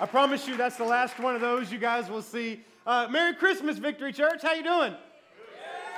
[0.00, 2.62] I promise you that's the last one of those you guys will see.
[2.86, 4.40] Uh, Merry Christmas, Victory Church.
[4.40, 4.94] How you doing?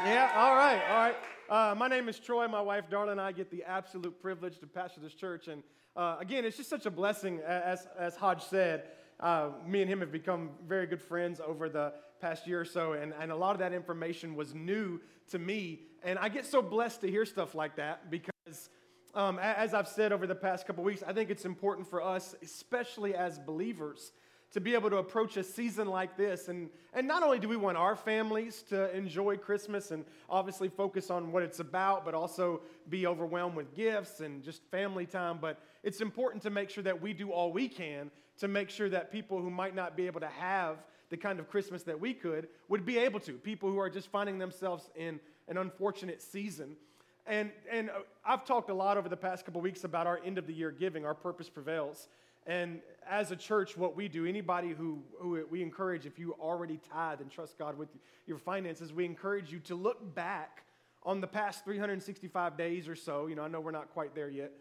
[0.05, 1.15] Yeah, all right, all right.
[1.49, 2.49] Uh, my name is Troy.
[2.49, 5.47] My wife, Darla, and I get the absolute privilege to pastor this church.
[5.47, 5.63] And
[5.95, 8.89] uh, again, it's just such a blessing, as, as Hodge said.
[9.21, 12.95] Uh, me and him have become very good friends over the past year or so,
[12.95, 15.01] and, and a lot of that information was new
[15.31, 15.83] to me.
[16.03, 18.32] And I get so blessed to hear stuff like that because
[19.15, 22.35] um, as I've said over the past couple weeks, I think it's important for us,
[22.43, 24.13] especially as believers,
[24.53, 26.49] to be able to approach a season like this.
[26.49, 31.11] And, and not only do we want our families to enjoy Christmas and obviously focus
[31.11, 35.59] on what it's about, but also be overwhelmed with gifts and just family time, but
[35.83, 39.13] it's important to make sure that we do all we can to make sure that
[39.13, 40.79] people who might not be able to have
[41.11, 43.35] the kind of Christmas that we could would be able to.
[43.35, 46.77] People who are just finding themselves in an unfortunate season.
[47.27, 50.39] And, and uh, I've talked a lot over the past couple weeks about our end
[50.39, 52.09] of the year giving, our purpose prevails.
[52.47, 56.81] And as a church, what we do, anybody who, who we encourage, if you already
[56.93, 57.89] tithe and trust God with
[58.27, 60.65] your finances, we encourage you to look back
[61.05, 63.29] on the past 365 days or so.
[63.29, 64.53] You know, I know we're not quite there yet.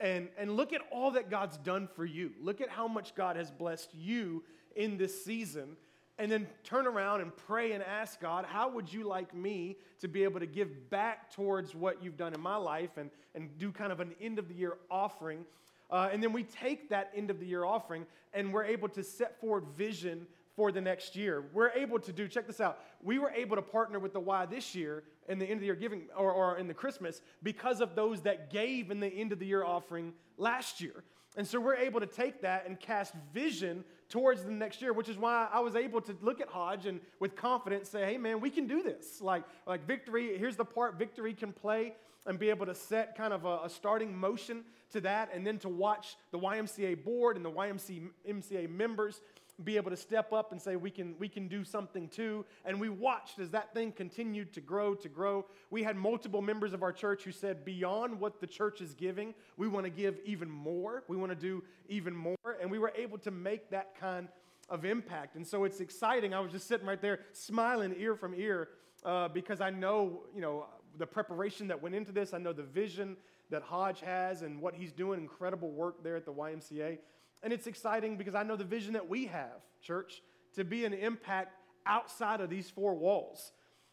[0.00, 2.32] And, and look at all that God's done for you.
[2.40, 4.42] Look at how much God has blessed you
[4.74, 5.76] in this season
[6.22, 10.06] and then turn around and pray and ask God, how would you like me to
[10.06, 13.72] be able to give back towards what you've done in my life and, and do
[13.72, 15.44] kind of an end of the year offering?
[15.90, 19.02] Uh, and then we take that end of the year offering and we're able to
[19.02, 21.42] set forward vision for the next year.
[21.52, 24.46] We're able to do, check this out, we were able to partner with the Y
[24.46, 27.80] this year in the end of the year giving or, or in the Christmas because
[27.80, 31.02] of those that gave in the end of the year offering last year.
[31.36, 35.08] And so we're able to take that and cast vision towards the next year, which
[35.08, 38.40] is why I was able to look at Hodge and with confidence say, hey, man,
[38.40, 39.22] we can do this.
[39.22, 41.94] Like, like victory, here's the part victory can play
[42.26, 45.58] and be able to set kind of a, a starting motion to that, and then
[45.58, 49.22] to watch the YMCA board and the YMCA members
[49.64, 52.44] be able to step up and say we can we can do something too.
[52.64, 55.46] And we watched as that thing continued to grow to grow.
[55.70, 59.34] We had multiple members of our church who said beyond what the church is giving
[59.56, 61.04] we want to give even more.
[61.08, 62.36] We want to do even more.
[62.60, 64.28] And we were able to make that kind
[64.68, 65.36] of impact.
[65.36, 66.34] And so it's exciting.
[66.34, 68.70] I was just sitting right there smiling ear from ear
[69.04, 70.66] uh, because i know you know
[70.98, 72.34] the preparation that went into this.
[72.34, 73.16] I know the vision
[73.50, 76.98] that hodge has and what he's doing incredible work there at the ymca
[77.42, 80.22] and it's exciting because I know the vision that we have, church,
[80.54, 83.52] to be an impact outside of these four walls.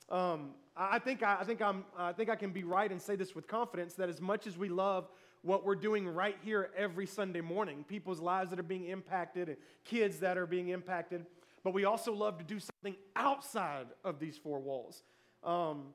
[0.10, 3.16] Um, I, think I, I, think I'm, I think I can be right and say
[3.16, 5.10] this with confidence that as much as we love
[5.42, 9.58] what we're doing right here every Sunday morning, people's lives that are being impacted and
[9.86, 11.26] kids that are being impacted,
[11.64, 15.04] but we also love to do something outside of these four walls.
[15.44, 15.94] Um,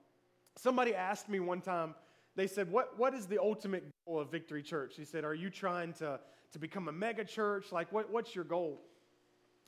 [0.57, 1.95] somebody asked me one time,
[2.37, 4.95] they said, what, what is the ultimate goal of Victory Church?
[4.97, 6.19] He said, Are you trying to
[6.55, 7.71] to become a mega church?
[7.71, 8.81] Like, what, what's your goal?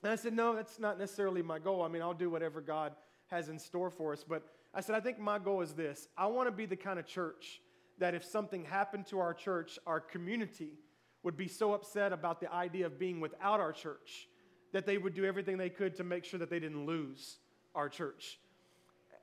[0.03, 1.83] And I said, No, that's not necessarily my goal.
[1.83, 2.95] I mean, I'll do whatever God
[3.27, 4.25] has in store for us.
[4.27, 6.99] But I said, I think my goal is this I want to be the kind
[6.99, 7.61] of church
[7.99, 10.79] that if something happened to our church, our community
[11.23, 14.29] would be so upset about the idea of being without our church
[14.73, 17.39] that they would do everything they could to make sure that they didn't lose
[17.75, 18.39] our church.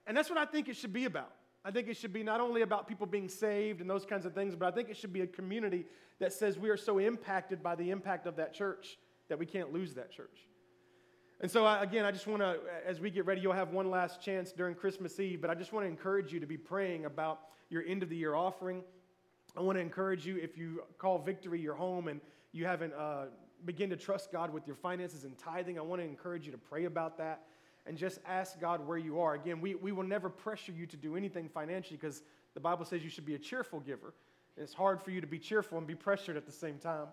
[0.05, 1.31] And that's what I think it should be about.
[1.65, 4.33] I think it should be not only about people being saved and those kinds of
[4.33, 5.85] things, but I think it should be a community
[6.19, 8.97] that says we are so impacted by the impact of that church
[9.29, 10.47] that we can't lose that church.
[11.39, 14.21] And so, again, I just want to, as we get ready, you'll have one last
[14.21, 17.41] chance during Christmas Eve, but I just want to encourage you to be praying about
[17.69, 18.83] your end of the year offering.
[19.57, 23.25] I want to encourage you, if you call victory your home and you haven't uh,
[23.65, 26.57] begin to trust God with your finances and tithing, I want to encourage you to
[26.57, 27.43] pray about that
[27.85, 29.33] and just ask God where you are.
[29.33, 32.21] Again, we, we will never pressure you to do anything financially because
[32.53, 34.13] the Bible says you should be a cheerful giver.
[34.55, 37.07] It's hard for you to be cheerful and be pressured at the same time.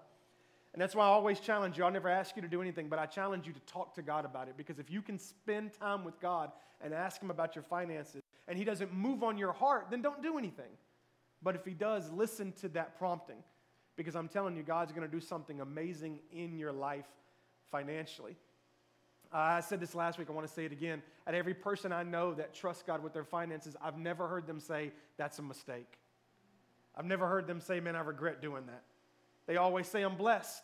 [0.72, 1.84] And that's why I always challenge you.
[1.84, 4.25] I'll never ask you to do anything, but I challenge you to talk to God
[4.25, 7.64] about it because if you can spend time with God and ask Him about your
[7.64, 10.70] finances and He doesn't move on your heart, then don't do anything.
[11.42, 13.42] But if He does, listen to that prompting
[13.97, 17.08] because I'm telling you, God's going to do something amazing in your life
[17.73, 18.37] financially.
[19.32, 21.03] Uh, I said this last week, I want to say it again.
[21.27, 24.59] At every person I know that trusts God with their finances, I've never heard them
[24.59, 25.99] say, that's a mistake.
[26.97, 28.82] I've never heard them say, man, I regret doing that.
[29.47, 30.62] They always say, I'm blessed.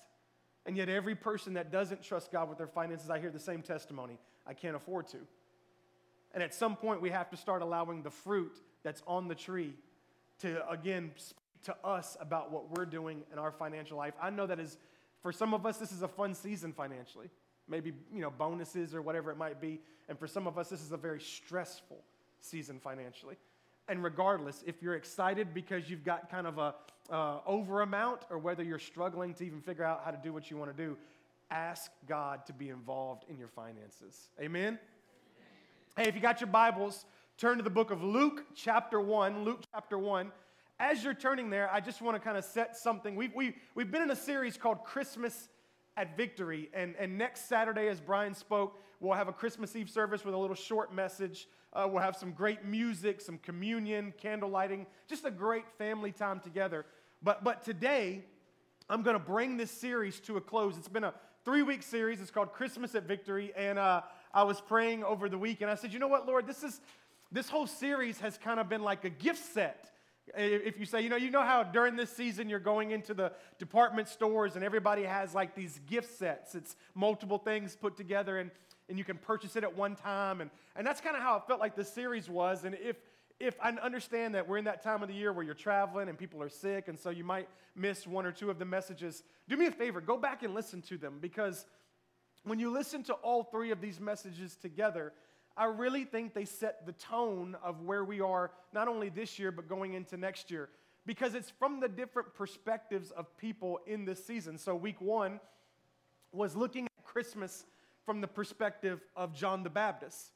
[0.67, 3.63] And yet, every person that doesn't trust God with their finances, I hear the same
[3.63, 5.19] testimony I can't afford to.
[6.35, 9.75] And at some point, we have to start allowing the fruit that's on the tree
[10.41, 14.15] to, again, speak to us about what we're doing in our financial life.
[14.21, 14.77] I know that is,
[15.21, 17.31] for some of us, this is a fun season financially
[17.69, 20.83] maybe you know bonuses or whatever it might be and for some of us this
[20.83, 21.99] is a very stressful
[22.41, 23.37] season financially
[23.89, 26.75] and regardless if you're excited because you've got kind of a
[27.09, 30.51] uh, over amount or whether you're struggling to even figure out how to do what
[30.51, 30.97] you want to do
[31.51, 34.29] ask God to be involved in your finances.
[34.41, 34.79] Amen?
[35.97, 37.05] Hey, if you got your Bibles,
[37.39, 39.45] turn to the book of Luke, chapter 1.
[39.45, 40.33] Luke, chapter 1.
[40.79, 43.17] As you're turning there, I just want to kind of set something.
[43.17, 45.49] We've, we, we've been in a series called Christmas
[45.97, 46.71] at Victory.
[46.75, 50.39] And, and next Saturday, as Brian spoke, we'll have a Christmas Eve service with a
[50.39, 51.49] little short message.
[51.73, 56.41] Uh, we'll have some great music, some communion, candle lighting, just a great family time
[56.41, 56.87] together.
[57.23, 58.25] But, but today,
[58.89, 60.77] I'm going to bring this series to a close.
[60.79, 61.15] It's been a
[61.45, 62.21] three week series.
[62.21, 63.53] It's called Christmas at Victory.
[63.57, 64.03] And uh,
[64.33, 66.81] I was praying over the week and I said, you know what, Lord, this is
[67.33, 69.91] this whole series has kind of been like a gift set.
[70.35, 73.33] If you say, you know, you know how during this season you're going into the
[73.59, 76.55] department stores and everybody has like these gift sets.
[76.55, 78.51] It's multiple things put together and,
[78.89, 80.41] and you can purchase it at one time.
[80.41, 82.65] And, and that's kind of how it felt like the series was.
[82.65, 82.97] And if
[83.39, 86.17] if I understand that we're in that time of the year where you're traveling and
[86.17, 89.57] people are sick, and so you might miss one or two of the messages, do
[89.57, 91.67] me a favor, go back and listen to them because
[92.45, 95.13] when you listen to all three of these messages together,
[95.57, 99.51] I really think they set the tone of where we are, not only this year,
[99.51, 100.69] but going into next year,
[101.07, 104.59] because it's from the different perspectives of people in this season.
[104.59, 105.41] So, week one
[106.33, 107.65] was looking at Christmas
[108.05, 110.33] from the perspective of John the Baptist.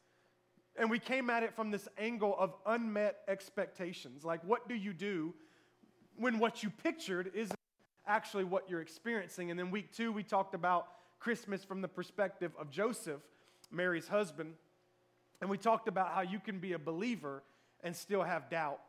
[0.77, 4.25] And we came at it from this angle of unmet expectations.
[4.25, 5.35] Like, what do you do
[6.17, 7.59] when what you pictured isn't
[8.07, 9.51] actually what you're experiencing?
[9.51, 10.87] And then week two, we talked about
[11.19, 13.21] Christmas from the perspective of Joseph,
[13.71, 14.55] Mary's husband.
[15.41, 17.43] And we talked about how you can be a believer
[17.83, 18.81] and still have doubt.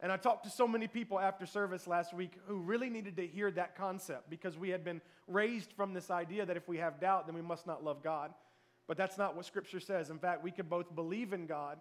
[0.00, 3.26] And I talked to so many people after service last week who really needed to
[3.26, 7.00] hear that concept because we had been raised from this idea that if we have
[7.00, 8.32] doubt, then we must not love God.
[8.86, 10.10] But that's not what Scripture says.
[10.10, 11.80] In fact, we can both believe in God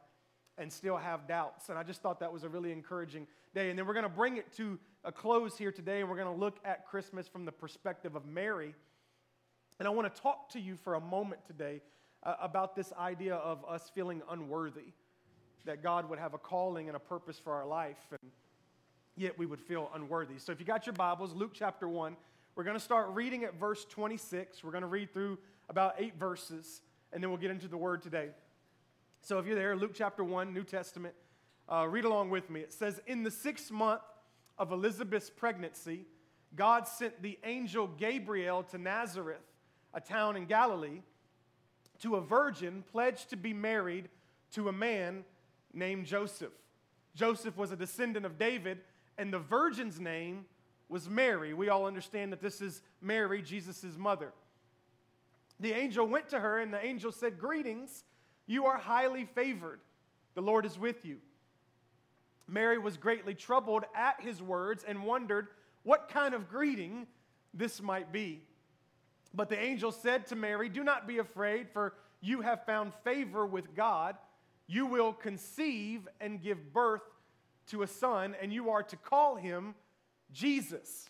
[0.58, 1.68] and still have doubts.
[1.68, 3.70] And I just thought that was a really encouraging day.
[3.70, 6.34] And then we're going to bring it to a close here today, and we're going
[6.34, 8.74] to look at Christmas from the perspective of Mary
[9.80, 11.82] and I want to talk to you for a moment today
[12.26, 14.94] uh, about this idea of us feeling unworthy,
[15.66, 18.32] that God would have a calling and a purpose for our life, and
[19.16, 20.38] yet we would feel unworthy.
[20.38, 22.16] So if you got your Bibles, Luke chapter 1,
[22.56, 24.64] we're going to start reading at verse 26.
[24.64, 25.38] We're going to read through
[25.70, 26.82] about eight verses,
[27.12, 28.30] and then we'll get into the word today.
[29.22, 31.16] So if you're there, Luke chapter 1, New Testament,
[31.68, 32.62] uh, read along with me.
[32.62, 34.02] It says, In the sixth month
[34.58, 36.06] of Elizabeth's pregnancy,
[36.56, 39.42] God sent the angel Gabriel to Nazareth
[39.94, 41.02] a town in Galilee,
[42.02, 44.10] to a virgin pledged to be married
[44.54, 45.24] to a man
[45.74, 46.54] named Joseph.
[47.16, 48.80] Joseph was a descendant of David,
[49.18, 50.46] and the virgin's name
[50.90, 51.54] was Mary.
[51.54, 54.32] We all understand that this is Mary, Jesus' mother.
[55.60, 58.04] The angel went to her, and the angel said, Greetings,
[58.46, 59.80] you are highly favored.
[60.36, 61.18] The Lord is with you.
[62.48, 65.48] Mary was greatly troubled at his words and wondered
[65.84, 67.08] what kind of greeting
[67.54, 68.42] this might be.
[69.36, 73.46] But the angel said to Mary, Do not be afraid, for you have found favor
[73.46, 74.16] with God.
[74.68, 77.04] You will conceive and give birth
[77.68, 79.76] to a son, and you are to call him
[80.32, 81.10] Jesus.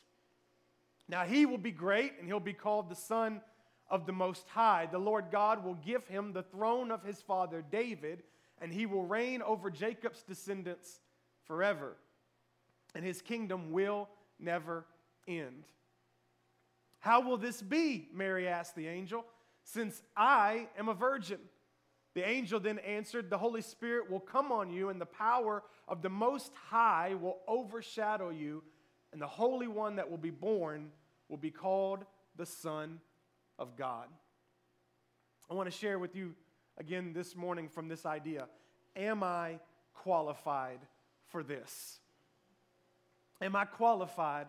[1.08, 3.42] Now he will be great, and he'll be called the Son
[3.90, 4.88] of the Most High.
[4.92, 8.24] The Lord God will give him the throne of his father David,
[8.60, 11.00] and he will reign over Jacob's descendants
[11.44, 11.96] forever,
[12.96, 14.86] and his kingdom will never
[15.28, 15.66] end.
[17.06, 18.10] How will this be?
[18.12, 19.26] Mary asked the angel,
[19.64, 21.38] since I am a virgin.
[22.16, 26.02] The angel then answered, The Holy Spirit will come on you, and the power of
[26.02, 28.64] the Most High will overshadow you,
[29.14, 30.90] and the Holy One that will be born
[31.30, 32.06] will be called
[32.38, 33.00] the Son
[33.60, 34.08] of God.
[35.48, 36.34] I want to share with you
[36.80, 38.48] again this morning from this idea
[38.96, 39.60] Am I
[39.94, 40.80] qualified
[41.28, 42.00] for this?
[43.42, 44.48] Am I qualified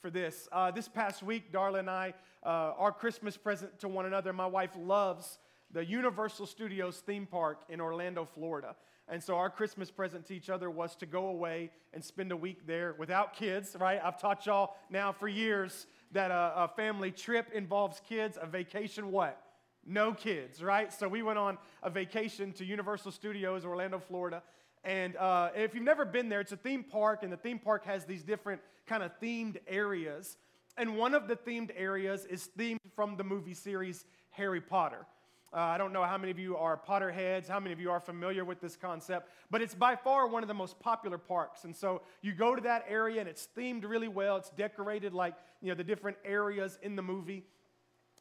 [0.00, 0.48] for this.
[0.52, 2.14] Uh, this past week, Darla and I,
[2.44, 5.38] uh, our Christmas present to one another, my wife loves
[5.72, 8.76] the Universal Studios theme park in Orlando, Florida.
[9.08, 12.36] And so our Christmas present to each other was to go away and spend a
[12.36, 14.00] week there without kids, right?
[14.02, 19.10] I've taught y'all now for years that a, a family trip involves kids, a vacation
[19.10, 19.42] what?
[19.86, 20.92] No kids, right?
[20.92, 24.42] So we went on a vacation to Universal Studios, Orlando, Florida.
[24.84, 27.84] And uh, if you've never been there, it's a theme park, and the theme park
[27.84, 30.36] has these different kind of themed areas.
[30.76, 35.06] And one of the themed areas is themed from the movie series Harry Potter.
[35.52, 38.00] Uh, I don't know how many of you are Potterheads, how many of you are
[38.00, 41.64] familiar with this concept, but it's by far one of the most popular parks.
[41.64, 44.36] And so you go to that area and it's themed really well.
[44.36, 47.44] It's decorated like, you know, the different areas in the movie.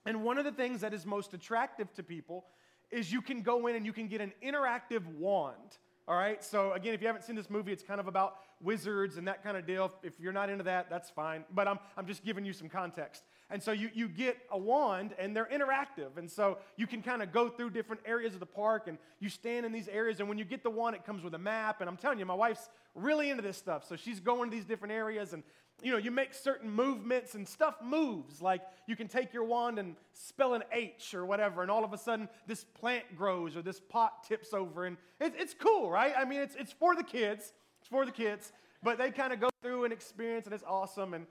[0.06, 2.46] And one of the things that is most attractive to people
[2.92, 5.78] is you can go in and you can get an interactive wand.
[6.10, 9.18] All right, so again, if you haven't seen this movie, it's kind of about wizards
[9.18, 9.92] and that kind of deal.
[10.04, 11.44] If you're not into that, that's fine.
[11.54, 13.24] But I'm, I'm just giving you some context.
[13.50, 16.16] And so you, you get a wand and they're interactive.
[16.16, 19.28] And so you can kind of go through different areas of the park and you
[19.28, 20.22] stand in these areas.
[20.22, 21.82] And when you get the wand, it comes with a map.
[21.82, 23.88] And I'm telling you, my wife's really into this stuff.
[23.88, 25.44] So she's going to these different areas and
[25.84, 28.42] you know, you make certain movements and stuff moves.
[28.42, 31.94] Like you can take your wand and spell an H or whatever, and all of
[31.94, 34.86] a sudden this plant grows or this pot tips over.
[34.86, 36.14] And it, it's cool, right?
[36.18, 37.54] I mean, it's, it's for the kids.
[37.80, 38.52] It's for the kids.
[38.82, 41.26] But they kind of go through an experience, and it's awesome, and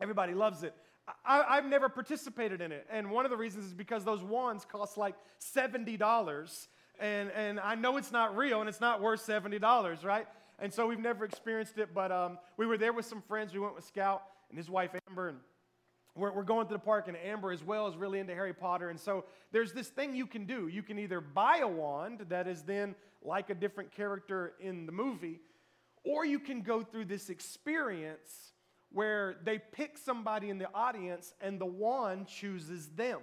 [0.00, 0.74] everybody loves it.
[1.24, 2.86] I, have never participated in it.
[2.90, 6.66] And one of the reasons is because those wands cost like $70.
[6.98, 10.26] And, and I know it's not real and it's not worth $70, right?
[10.58, 13.52] And so we've never experienced it, but um, we were there with some friends.
[13.52, 15.38] We went with Scout and his wife Amber, and
[16.14, 18.88] we're, we're going to the park, and Amber as well is really into Harry Potter.
[18.88, 20.68] And so there's this thing you can do.
[20.68, 24.92] You can either buy a wand that is then like a different character in the
[24.92, 25.40] movie,
[26.04, 28.52] or you can go through this experience
[28.92, 33.20] where they pick somebody in the audience and the wand chooses them.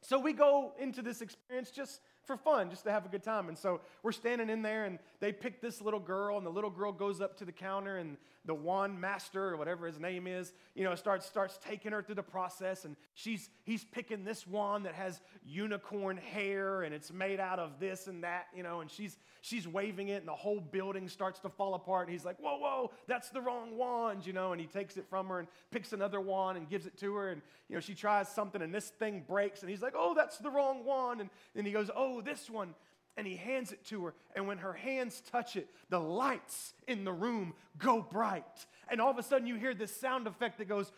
[0.00, 3.48] So we go into this experience just for fun, just to have a good time.
[3.48, 6.70] And so we're standing in there, and they pick this little girl, and the little
[6.70, 10.52] girl goes up to the counter, and the wand master, or whatever his name is,
[10.74, 12.84] you know, starts, starts taking her through the process.
[12.84, 17.80] And she's, he's picking this wand that has unicorn hair, and it's made out of
[17.80, 21.40] this and that, you know, and she's, she's waving it, and the whole building starts
[21.40, 22.08] to fall apart.
[22.08, 25.06] And he's like, Whoa, whoa, that's the wrong wand, you know, and he takes it
[25.08, 27.30] from her and picks another wand and gives it to her.
[27.30, 30.38] And, you know, she tries something, and this thing breaks, and he's like, Oh, that's
[30.38, 31.20] the wrong wand.
[31.20, 32.74] And then he goes, Oh, this one.
[33.16, 34.14] And he hands it to her.
[34.36, 38.44] And when her hands touch it, the lights in the room go bright.
[38.88, 40.92] And all of a sudden, you hear this sound effect that goes,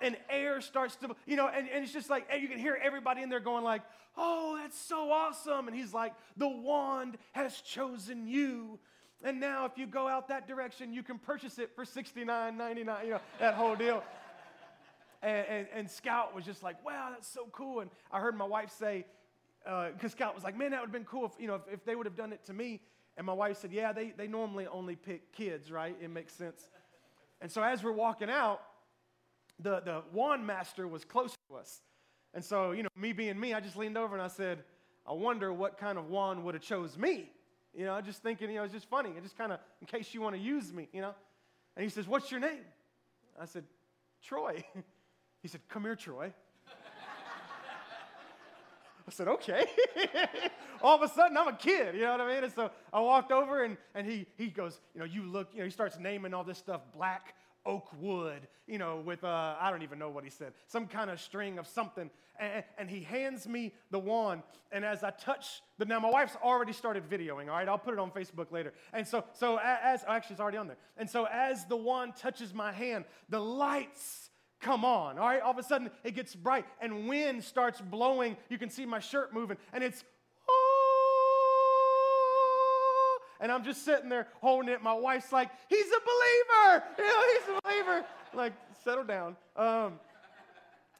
[0.00, 2.78] and air starts to, you know, and, and it's just like, and you can hear
[2.82, 3.82] everybody in there going like,
[4.16, 5.68] oh, that's so awesome.
[5.68, 8.78] And he's like, the wand has chosen you.
[9.22, 13.10] And now if you go out that direction, you can purchase it for $69.99, you
[13.10, 14.02] know, that whole deal.
[15.26, 17.80] And, and, and, Scout was just like, wow, that's so cool.
[17.80, 19.04] And I heard my wife say,
[19.64, 21.62] because uh, Scout was like, man, that would have been cool if, you know, if,
[21.72, 22.80] if, they would have done it to me.
[23.16, 25.96] And my wife said, yeah, they, they normally only pick kids, right?
[26.00, 26.70] It makes sense.
[27.40, 28.60] And so as we're walking out,
[29.58, 31.80] the, the wand master was close to us.
[32.32, 34.62] And so, you know, me being me, I just leaned over and I said,
[35.08, 37.32] I wonder what kind of wand would have chose me.
[37.74, 39.10] You know, just thinking, you know, it's just funny.
[39.10, 41.14] It just kind of, in case you want to use me, you know.
[41.74, 42.64] And he says, what's your name?
[43.40, 43.64] I said,
[44.22, 44.62] Troy.
[45.46, 46.32] He said, Come here, Troy.
[49.06, 49.66] I said, okay.
[50.82, 52.42] All of a sudden, I'm a kid, you know what I mean?
[52.42, 55.60] And so I walked over and, and he, he goes, you know, you look, you
[55.60, 59.70] know, he starts naming all this stuff, black oak wood, you know, with, uh, I
[59.70, 62.10] don't even know what he said, some kind of string of something.
[62.40, 64.42] And, and he hands me the wand.
[64.72, 67.68] And as I touch the, now my wife's already started videoing, all right?
[67.68, 68.72] I'll put it on Facebook later.
[68.92, 70.78] And so, so as, actually, it's already on there.
[70.96, 75.18] And so as the wand touches my hand, the lights come on.
[75.18, 78.36] All right, all of a sudden it gets bright and wind starts blowing.
[78.48, 80.04] You can see my shirt moving, and it's
[80.48, 80.78] oh,
[83.40, 84.82] and I'm just sitting there holding it.
[84.82, 88.04] My wife's like, "He's a believer, you know, he's a believer."
[88.36, 88.52] like,
[88.84, 89.36] settle down.
[89.56, 89.94] Um,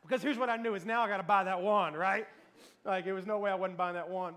[0.02, 2.26] because here's what I knew: is now I got to buy that wand, right?
[2.84, 4.36] Like, it was no way I wasn't buying that wand.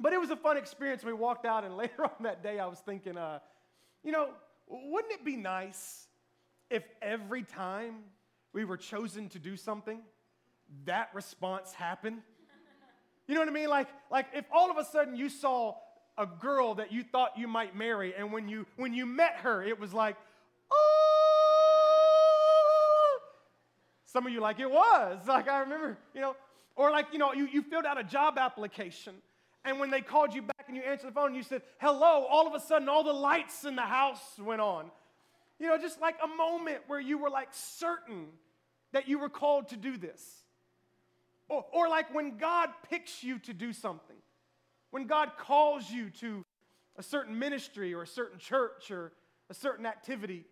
[0.00, 1.04] But it was a fun experience.
[1.04, 3.40] We walked out, and later on that day, I was thinking, uh,
[4.02, 4.30] you know,
[4.68, 6.06] wouldn't it be nice
[6.70, 7.96] if every time
[8.52, 10.00] we were chosen to do something,
[10.84, 12.20] that response happened.
[13.26, 13.68] You know what I mean?
[13.68, 15.76] Like, like if all of a sudden you saw
[16.16, 19.62] a girl that you thought you might marry, and when you when you met her,
[19.62, 20.16] it was like,
[20.72, 21.08] oh.
[24.06, 25.18] Some of you like it was.
[25.26, 26.34] Like I remember, you know,
[26.74, 29.14] or like, you know, you, you filled out a job application.
[29.64, 32.24] And when they called you back and you answered the phone and you said, hello,
[32.30, 34.90] all of a sudden all the lights in the house went on.
[35.58, 38.26] You know, just like a moment where you were like certain
[38.92, 40.44] that you were called to do this.
[41.48, 44.16] Or, or like when God picks you to do something,
[44.90, 46.44] when God calls you to
[46.96, 49.12] a certain ministry or a certain church or
[49.50, 50.44] a certain activity.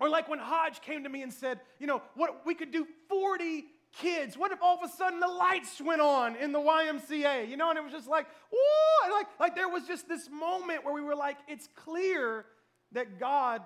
[0.00, 2.86] Or like when Hodge came to me and said, you know, what we could do
[3.08, 4.36] 40 kids.
[4.36, 7.48] What if all of a sudden the lights went on in the YMCA?
[7.48, 10.84] You know, and it was just like, whoa, like, like there was just this moment
[10.84, 12.46] where we were like, it's clear
[12.94, 13.62] that God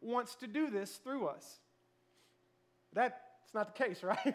[0.00, 1.60] wants to do this through us.
[2.92, 3.14] That's
[3.54, 4.34] not the case, right?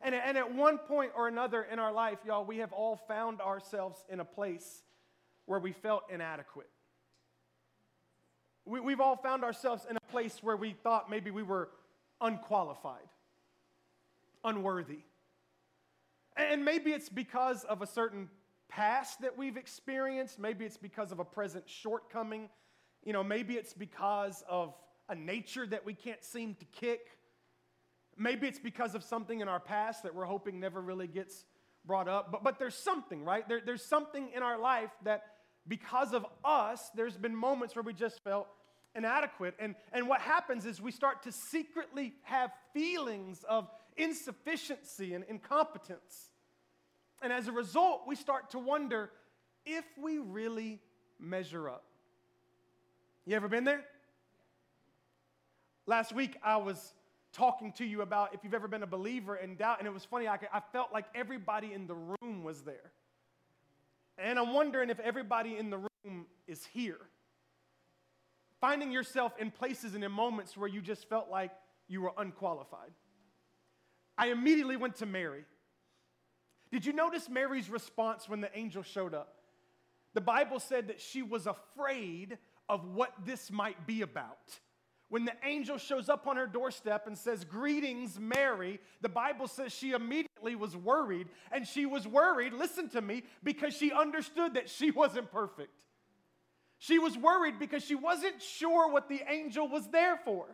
[0.00, 3.40] And, and at one point or another in our life, y'all, we have all found
[3.40, 4.82] ourselves in a place
[5.46, 6.68] where we felt inadequate.
[8.64, 11.68] We, we've all found ourselves in a place where we thought maybe we were
[12.20, 13.08] unqualified,
[14.44, 15.00] unworthy.
[16.36, 18.28] And maybe it's because of a certain
[18.74, 22.48] past that we've experienced, maybe it's because of a present shortcoming
[23.04, 24.74] You know, maybe it's because of
[25.08, 27.18] a nature that we can't seem to kick.
[28.16, 31.44] Maybe it's because of something in our past that we're hoping never really gets
[31.84, 32.30] brought up.
[32.30, 33.48] But, but there's something, right?
[33.48, 35.24] There, there's something in our life that
[35.66, 38.46] because of us, there's been moments where we just felt
[38.94, 39.54] inadequate.
[39.58, 46.31] And, and what happens is we start to secretly have feelings of insufficiency and incompetence.
[47.22, 49.10] And as a result, we start to wonder
[49.64, 50.80] if we really
[51.20, 51.84] measure up.
[53.24, 53.84] You ever been there?
[55.86, 56.94] Last week, I was
[57.32, 60.04] talking to you about if you've ever been a believer in doubt, and it was
[60.04, 62.90] funny, I, I felt like everybody in the room was there.
[64.18, 67.00] And I'm wondering if everybody in the room is here.
[68.60, 71.50] Finding yourself in places and in moments where you just felt like
[71.88, 72.90] you were unqualified.
[74.18, 75.44] I immediately went to Mary.
[76.72, 79.34] Did you notice Mary's response when the angel showed up?
[80.14, 84.58] The Bible said that she was afraid of what this might be about.
[85.10, 89.70] When the angel shows up on her doorstep and says, Greetings, Mary, the Bible says
[89.70, 91.28] she immediately was worried.
[91.50, 95.70] And she was worried, listen to me, because she understood that she wasn't perfect.
[96.78, 100.46] She was worried because she wasn't sure what the angel was there for.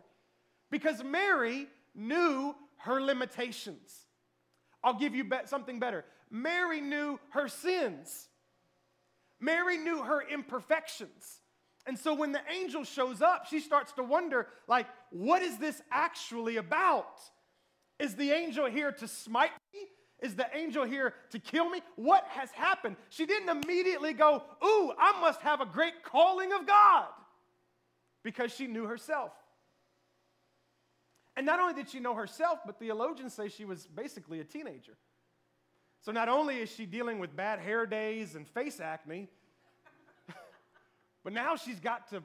[0.69, 4.05] Because Mary knew her limitations.
[4.83, 6.05] I'll give you something better.
[6.29, 8.27] Mary knew her sins.
[9.39, 11.41] Mary knew her imperfections.
[11.85, 15.81] And so when the angel shows up, she starts to wonder, like, what is this
[15.91, 17.19] actually about?
[17.99, 19.81] Is the angel here to smite me?
[20.21, 21.81] Is the angel here to kill me?
[21.95, 22.97] What has happened?
[23.09, 27.07] She didn't immediately go, Ooh, I must have a great calling of God
[28.23, 29.31] because she knew herself.
[31.39, 34.97] And not only did she know herself, but theologians say she was basically a teenager.
[36.01, 39.29] So not only is she dealing with bad hair days and face acne,
[41.23, 42.23] but now she's got to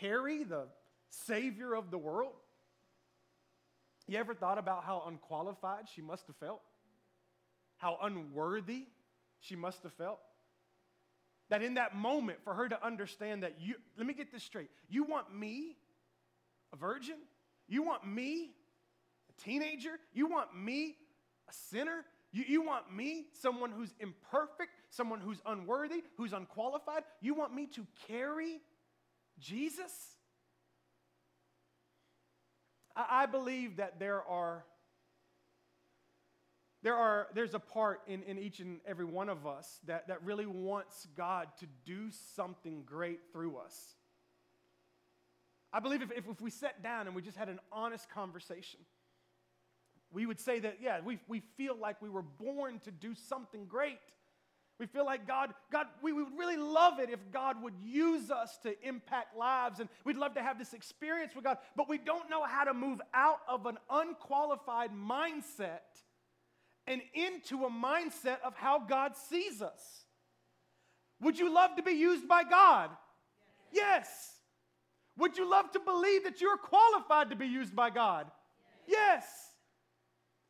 [0.00, 0.64] carry the
[1.10, 2.32] Savior of the world.
[4.08, 6.62] You ever thought about how unqualified she must have felt?
[7.76, 8.86] How unworthy
[9.38, 10.18] she must have felt?
[11.50, 14.70] That in that moment, for her to understand that you, let me get this straight.
[14.88, 15.76] You want me,
[16.72, 17.18] a virgin,
[17.68, 18.55] you want me,
[19.44, 19.98] teenager?
[20.12, 20.96] You want me,
[21.48, 22.04] a sinner?
[22.32, 27.02] You, you want me, someone who's imperfect, someone who's unworthy, who's unqualified?
[27.20, 28.60] You want me to carry
[29.38, 29.92] Jesus?
[32.94, 34.64] I, I believe that there are.
[36.82, 40.22] There are, there's a part in, in each and every one of us that, that
[40.22, 43.96] really wants God to do something great through us.
[45.72, 48.78] I believe if, if, if we sat down and we just had an honest conversation,
[50.12, 53.66] we would say that, yeah, we, we feel like we were born to do something
[53.66, 53.98] great.
[54.78, 58.58] We feel like God, God, we would really love it if God would use us
[58.62, 62.28] to impact lives, and we'd love to have this experience with God, but we don't
[62.28, 65.80] know how to move out of an unqualified mindset
[66.86, 70.04] and into a mindset of how God sees us.
[71.20, 72.90] Would you love to be used by God?
[73.72, 73.82] Yes.
[73.82, 74.32] yes.
[75.18, 78.30] Would you love to believe that you're qualified to be used by God?
[78.86, 79.24] Yes.
[79.24, 79.45] yes.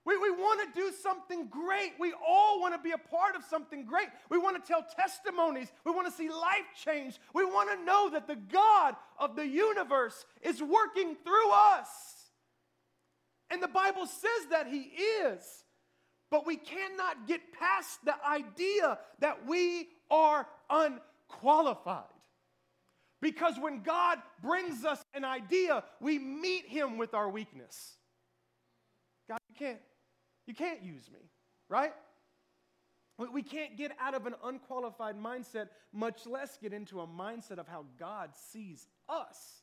[0.07, 1.92] We, we want to do something great.
[1.99, 4.07] We all want to be a part of something great.
[4.31, 5.73] We want to tell testimonies.
[5.85, 7.19] We want to see life change.
[7.35, 11.88] We want to know that the God of the universe is working through us.
[13.51, 14.83] And the Bible says that He
[15.25, 15.42] is.
[16.31, 22.05] But we cannot get past the idea that we are unqualified.
[23.21, 27.97] Because when God brings us an idea, we meet him with our weakness.
[29.29, 29.79] God, you can't,
[30.47, 31.21] you can't use me,
[31.69, 31.93] right?
[33.33, 37.67] We can't get out of an unqualified mindset, much less get into a mindset of
[37.67, 39.63] how God sees us.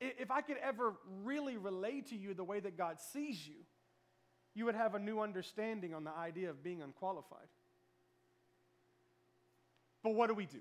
[0.00, 3.56] If I could ever really relate to you the way that God sees you,
[4.54, 7.48] you would have a new understanding on the idea of being unqualified.
[10.02, 10.60] But what do we do?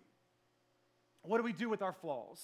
[1.24, 2.40] What do we do with our flaws?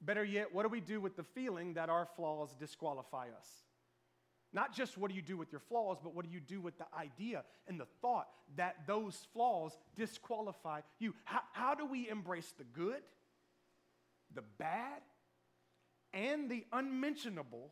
[0.00, 3.65] Better yet, what do we do with the feeling that our flaws disqualify us?
[4.56, 6.78] Not just what do you do with your flaws, but what do you do with
[6.78, 11.12] the idea and the thought that those flaws disqualify you?
[11.24, 13.02] How, how do we embrace the good,
[14.34, 15.02] the bad,
[16.14, 17.70] and the unmentionable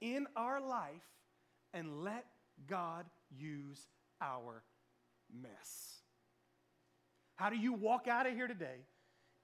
[0.00, 1.06] in our life
[1.72, 2.26] and let
[2.66, 3.06] God
[3.38, 3.86] use
[4.20, 4.64] our
[5.40, 6.00] mess?
[7.36, 8.88] How do you walk out of here today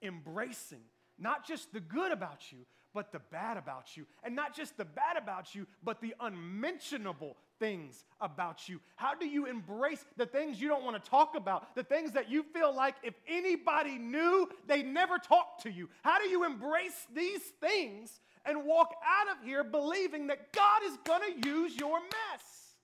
[0.03, 0.83] embracing
[1.21, 4.07] not just the good about you, but the bad about you.
[4.23, 8.81] And not just the bad about you, but the unmentionable things about you?
[8.97, 12.31] How do you embrace the things you don't want to talk about, the things that
[12.31, 15.89] you feel like if anybody knew, they never talk to you?
[16.03, 20.97] How do you embrace these things and walk out of here believing that God is
[21.05, 22.75] going to use your mess?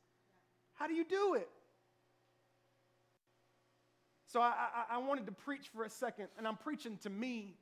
[0.75, 1.49] How do you do it?
[4.27, 4.53] So I,
[4.91, 7.57] I, I, wanted to preach for a second, and I'm preaching to me.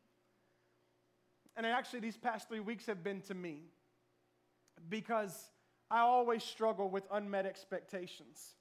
[1.57, 3.63] And actually, these past three weeks have been to me
[4.89, 5.51] because
[5.91, 8.55] I always struggle with unmet expectations.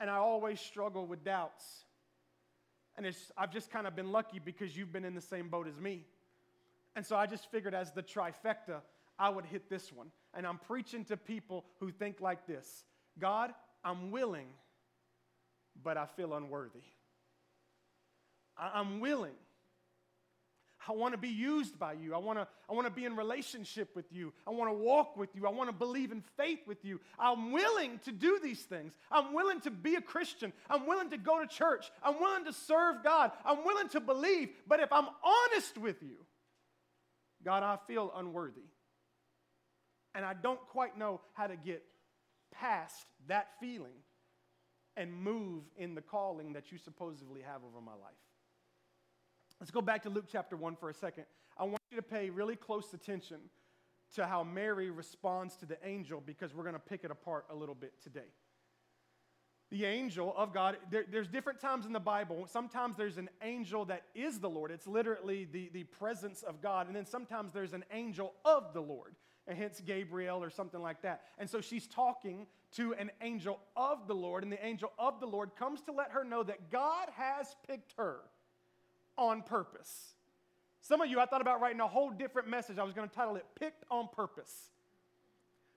[0.00, 1.64] And I always struggle with doubts.
[2.96, 5.78] And I've just kind of been lucky because you've been in the same boat as
[5.78, 6.04] me.
[6.96, 8.80] And so I just figured as the trifecta,
[9.18, 10.08] I would hit this one.
[10.34, 12.84] And I'm preaching to people who think like this
[13.18, 13.52] God,
[13.84, 14.48] I'm willing,
[15.82, 16.82] but I feel unworthy.
[18.56, 19.36] I'm willing,
[20.88, 22.14] I want to be used by you.
[22.14, 24.32] I want to, I want to be in relationship with you.
[24.46, 25.46] I want to walk with you.
[25.46, 27.00] I want to believe in faith with you.
[27.18, 28.94] I'm willing to do these things.
[29.10, 30.52] I'm willing to be a Christian.
[30.70, 31.90] I'm willing to go to church.
[32.02, 33.32] I'm willing to serve God.
[33.44, 34.48] I'm willing to believe.
[34.66, 35.08] But if I'm
[35.52, 36.16] honest with you,
[37.44, 38.62] God, I feel unworthy.
[40.14, 41.82] And I don't quite know how to get
[42.52, 43.92] past that feeling
[44.96, 48.16] and move in the calling that you supposedly have over my life.
[49.60, 51.24] Let's go back to Luke chapter 1 for a second.
[51.56, 53.38] I want you to pay really close attention
[54.14, 57.54] to how Mary responds to the angel because we're going to pick it apart a
[57.54, 58.30] little bit today.
[59.70, 62.46] The angel of God, there, there's different times in the Bible.
[62.46, 66.86] Sometimes there's an angel that is the Lord, it's literally the, the presence of God.
[66.86, 69.16] And then sometimes there's an angel of the Lord,
[69.46, 71.22] and hence Gabriel or something like that.
[71.36, 75.26] And so she's talking to an angel of the Lord, and the angel of the
[75.26, 78.20] Lord comes to let her know that God has picked her
[79.18, 80.14] on purpose.
[80.80, 82.78] Some of you, I thought about writing a whole different message.
[82.78, 84.70] I was going to title it Picked on Purpose.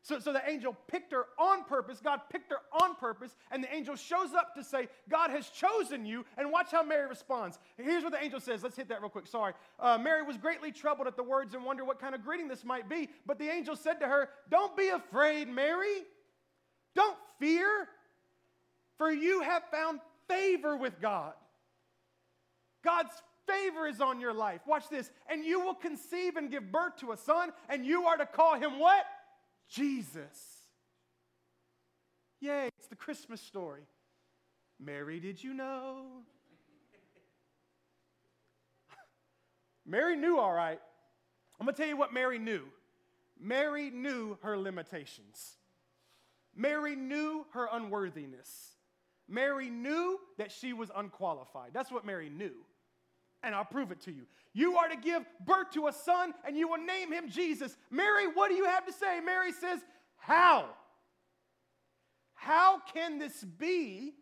[0.03, 1.99] So, so the angel picked her on purpose.
[2.03, 3.35] God picked her on purpose.
[3.51, 6.25] And the angel shows up to say, God has chosen you.
[6.37, 7.59] And watch how Mary responds.
[7.77, 8.63] Here's what the angel says.
[8.63, 9.27] Let's hit that real quick.
[9.27, 9.53] Sorry.
[9.79, 12.63] Uh, Mary was greatly troubled at the words and wondered what kind of greeting this
[12.63, 13.09] might be.
[13.27, 16.03] But the angel said to her, Don't be afraid, Mary.
[16.95, 17.87] Don't fear,
[18.97, 21.33] for you have found favor with God.
[22.83, 23.13] God's
[23.47, 24.61] favor is on your life.
[24.67, 25.09] Watch this.
[25.29, 28.55] And you will conceive and give birth to a son, and you are to call
[28.55, 29.05] him what?
[29.69, 30.59] Jesus.
[32.39, 33.83] Yay, it's the Christmas story.
[34.79, 36.05] Mary, did you know?
[39.85, 40.79] Mary knew, all right.
[41.59, 42.63] I'm going to tell you what Mary knew.
[43.39, 45.57] Mary knew her limitations.
[46.55, 48.71] Mary knew her unworthiness.
[49.27, 51.71] Mary knew that she was unqualified.
[51.73, 52.53] That's what Mary knew
[53.43, 54.23] and I'll prove it to you.
[54.53, 57.75] You are to give birth to a son, and you will name him Jesus.
[57.89, 59.19] Mary, what do you have to say?
[59.19, 59.79] Mary says,
[60.17, 60.69] How?
[62.33, 64.13] How can this be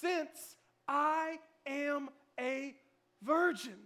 [0.00, 0.56] since
[0.88, 2.08] I am
[2.40, 2.74] a
[3.22, 3.76] virgin?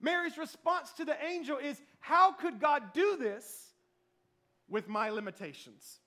[0.00, 3.72] Mary's response to the angel is, How could God do this
[4.68, 6.00] with my limitations?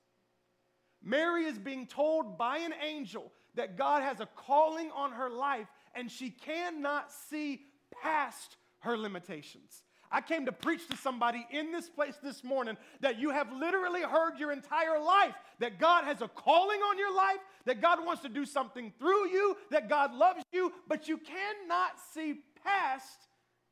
[1.04, 5.68] Mary is being told by an angel that God has a calling on her life
[5.96, 7.62] and she cannot see
[8.02, 9.84] past her limitations.
[10.12, 14.02] I came to preach to somebody in this place this morning that you have literally
[14.02, 18.22] heard your entire life that God has a calling on your life, that God wants
[18.24, 23.28] to do something through you, that God loves you, but you cannot see past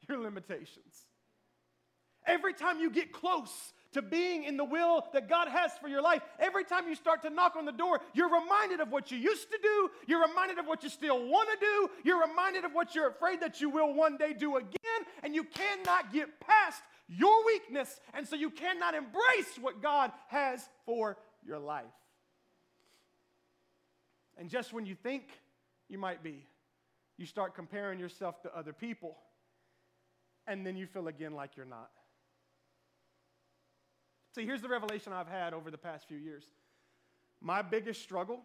[0.08, 1.08] your limitations.
[2.26, 6.02] Every time you get close to being in the will that God has for your
[6.02, 6.22] life.
[6.40, 9.50] Every time you start to knock on the door, you're reminded of what you used
[9.52, 9.90] to do.
[10.08, 11.90] You're reminded of what you still want to do.
[12.04, 15.02] You're reminded of what you're afraid that you will one day do again.
[15.24, 18.00] And you cannot get past your weakness.
[18.14, 21.86] And so you cannot embrace what God has for your life.
[24.38, 25.24] And just when you think
[25.90, 26.46] you might be,
[27.18, 29.18] you start comparing yourself to other people.
[30.48, 31.90] And then you feel again like you're not.
[34.36, 36.44] See, here's the revelation I've had over the past few years.
[37.42, 38.42] My biggest struggle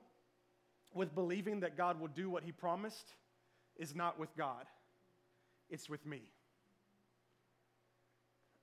[0.94, 3.12] with believing that God will do what He promised
[3.76, 4.66] is not with God,
[5.68, 6.22] it's with me.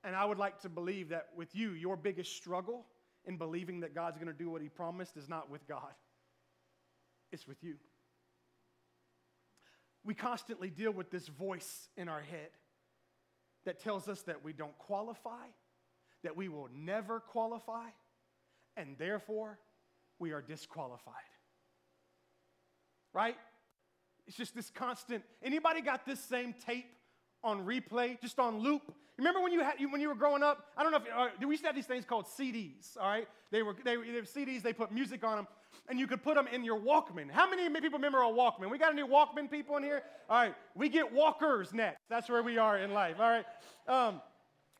[0.03, 2.85] And I would like to believe that with you, your biggest struggle
[3.25, 5.93] in believing that God's going to do what He promised is not with God,
[7.31, 7.75] it's with you.
[10.03, 12.49] We constantly deal with this voice in our head
[13.65, 15.45] that tells us that we don't qualify,
[16.23, 17.87] that we will never qualify,
[18.77, 19.59] and therefore
[20.19, 21.13] we are disqualified.
[23.13, 23.35] Right?
[24.27, 25.23] It's just this constant.
[25.43, 26.85] Anybody got this same tape
[27.43, 28.93] on replay, just on loop?
[29.17, 30.65] Remember when you, had, when you were growing up?
[30.77, 33.27] I don't know if uh, we used to have these things called CDs, all right?
[33.51, 35.47] They were, they, they were CDs, they put music on them,
[35.89, 37.29] and you could put them in your Walkman.
[37.29, 38.71] How many people remember a Walkman?
[38.71, 40.03] We got any Walkman people in here?
[40.29, 41.99] All right, we get walkers next.
[42.09, 43.45] That's where we are in life, all right?
[43.87, 44.21] Um,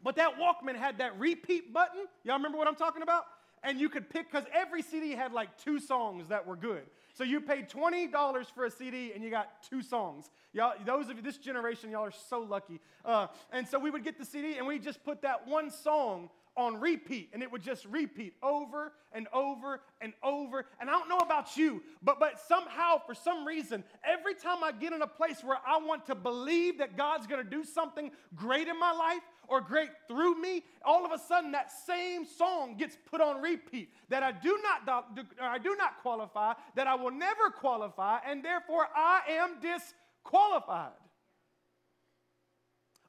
[0.04, 2.06] but that Walkman had that repeat button.
[2.24, 3.26] Y'all remember what I'm talking about?
[3.64, 6.84] And you could pick, because every CD had like two songs that were good.
[7.14, 10.32] So you paid $20 for a CD and you got two songs.
[10.54, 12.80] Y'all, those of you, this generation, y'all are so lucky.
[13.06, 16.30] Uh, and so we would get the CD and we just put that one song
[16.58, 21.08] on repeat and it would just repeat over and over and over and i don't
[21.08, 25.08] know about you but but somehow for some reason every time i get in a
[25.08, 28.92] place where i want to believe that god's going to do something great in my
[28.92, 33.42] life or great through me all of a sudden that same song gets put on
[33.42, 35.12] repeat that i do not
[35.42, 40.92] i do not qualify that i will never qualify and therefore i am disqualified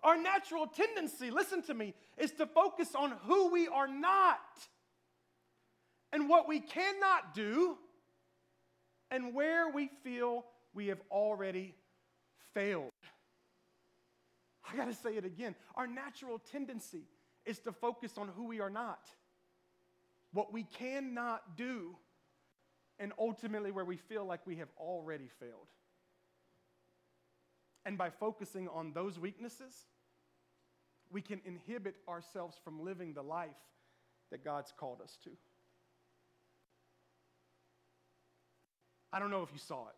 [0.02, 4.40] our natural tendency, listen to me, is to focus on who we are not
[6.12, 7.78] and what we cannot do
[9.10, 11.74] and where we feel we have already
[12.52, 12.90] failed.
[14.72, 15.54] I got to say it again.
[15.74, 17.02] Our natural tendency
[17.44, 19.08] is to focus on who we are not,
[20.32, 21.96] what we cannot do,
[22.98, 25.68] and ultimately where we feel like we have already failed.
[27.84, 29.74] And by focusing on those weaknesses,
[31.10, 33.50] we can inhibit ourselves from living the life
[34.30, 35.30] that God's called us to.
[39.12, 39.96] I don't know if you saw it,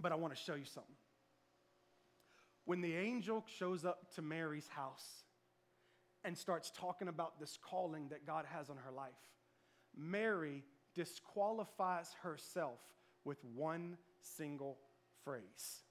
[0.00, 0.94] but I want to show you something.
[2.64, 5.24] When the angel shows up to Mary's house
[6.24, 9.10] and starts talking about this calling that God has on her life,
[9.96, 12.78] Mary disqualifies herself
[13.24, 14.78] with one single
[15.24, 15.82] phrase.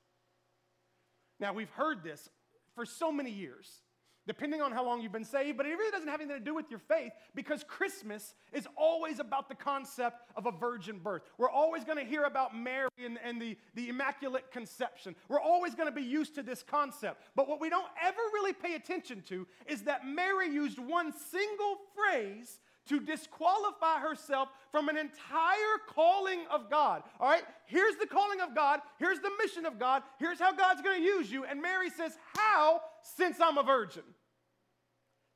[1.40, 2.30] Now, we've heard this
[2.76, 3.82] for so many years
[4.28, 6.54] depending on how long you've been saved, but it really doesn't have anything to do
[6.54, 11.24] with your faith because Christmas is always about the concept of a virgin birth.
[11.38, 15.16] We're always going to hear about Mary and, and the, the Immaculate Conception.
[15.30, 17.22] We're always going to be used to this concept.
[17.36, 21.78] But what we don't ever really pay attention to is that Mary used one single
[21.96, 27.04] phrase to disqualify herself from an entire calling of God.
[27.20, 30.82] All right, here's the calling of God, here's the mission of God, here's how God's
[30.82, 31.46] going to use you.
[31.46, 32.82] And Mary says, How,
[33.18, 34.04] since I'm a virgin?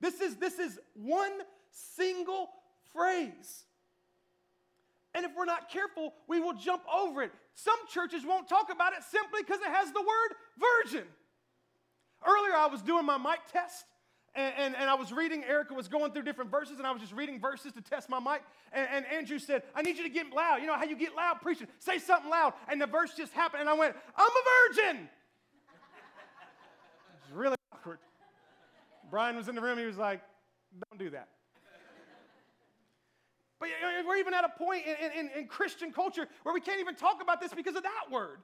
[0.01, 1.31] This is, this is one
[1.95, 2.49] single
[2.93, 3.65] phrase.
[5.13, 7.31] And if we're not careful, we will jump over it.
[7.53, 11.07] Some churches won't talk about it simply because it has the word virgin.
[12.27, 13.85] Earlier, I was doing my mic test,
[14.35, 17.01] and, and, and, I was reading, Erica was going through different verses, and I was
[17.01, 18.41] just reading verses to test my mic.
[18.73, 20.57] And, and, Andrew said, I need you to get loud.
[20.57, 21.67] You know how you get loud preaching?
[21.79, 22.53] Say something loud.
[22.67, 25.09] And the verse just happened, and I went, I'm a virgin.
[27.35, 27.99] Really awkward.
[29.09, 30.21] Brian was in the room, he was like,
[30.89, 31.29] Don't do that.
[33.59, 33.69] But
[34.05, 37.21] we're even at a point in, in, in, Christian culture where we can't even talk
[37.21, 38.39] about this because of that word.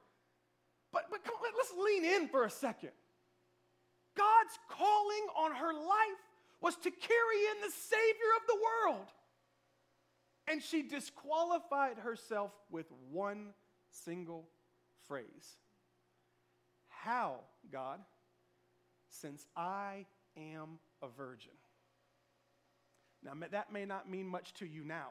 [0.93, 2.91] But, but come, on, let's lean in for a second.
[4.15, 6.21] God's calling on her life
[6.61, 9.07] was to carry in the Savior of the world.
[10.47, 13.49] And she disqualified herself with one
[13.89, 14.47] single
[15.07, 15.57] phrase
[16.89, 17.39] How,
[17.71, 17.99] God,
[19.11, 21.51] since I am a virgin?
[23.23, 25.09] Now, that may not mean much to you now,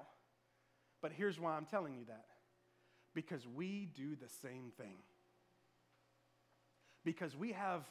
[1.01, 2.25] but here's why I'm telling you that.
[3.15, 4.97] Because we do the same thing.
[7.05, 7.85] Because we have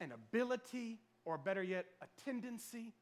[0.00, 2.94] an ability, or better yet, a tendency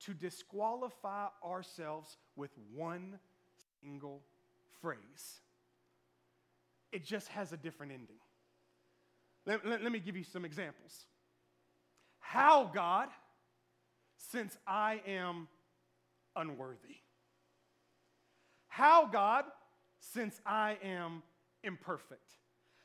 [0.00, 3.18] to disqualify ourselves with one
[3.80, 4.22] single
[4.80, 5.40] phrase.
[6.90, 8.16] It just has a different ending.
[9.46, 11.06] Let, let, let, me give you some examples.
[12.22, 13.08] How, God,
[14.16, 15.48] since I am
[16.34, 16.96] unworthy?
[18.68, 19.44] How, God,
[20.00, 21.22] since I am
[21.62, 22.30] imperfect?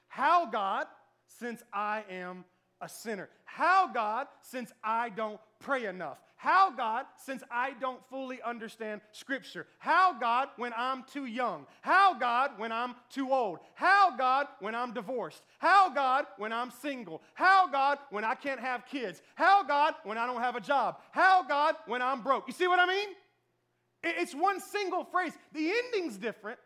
[0.09, 0.87] How, God,
[1.27, 2.43] since I am
[2.81, 3.29] a sinner.
[3.45, 6.17] How, God, since I don't pray enough?
[6.39, 9.65] How, God, since I don't fully understand Scripture?
[9.79, 11.65] How, God, when I'm too young?
[11.81, 13.57] How, God, when I'm too old?
[13.73, 15.41] How, God, when I'm divorced?
[15.57, 17.23] How, God, when I'm single?
[17.33, 19.21] How, God, when I can't have kids?
[19.33, 20.99] How, God, when I don't have a job?
[21.11, 22.47] How, God, when I'm broke?
[22.47, 23.09] You see what I mean?
[24.03, 25.33] It's one single phrase.
[25.53, 26.59] The ending's different,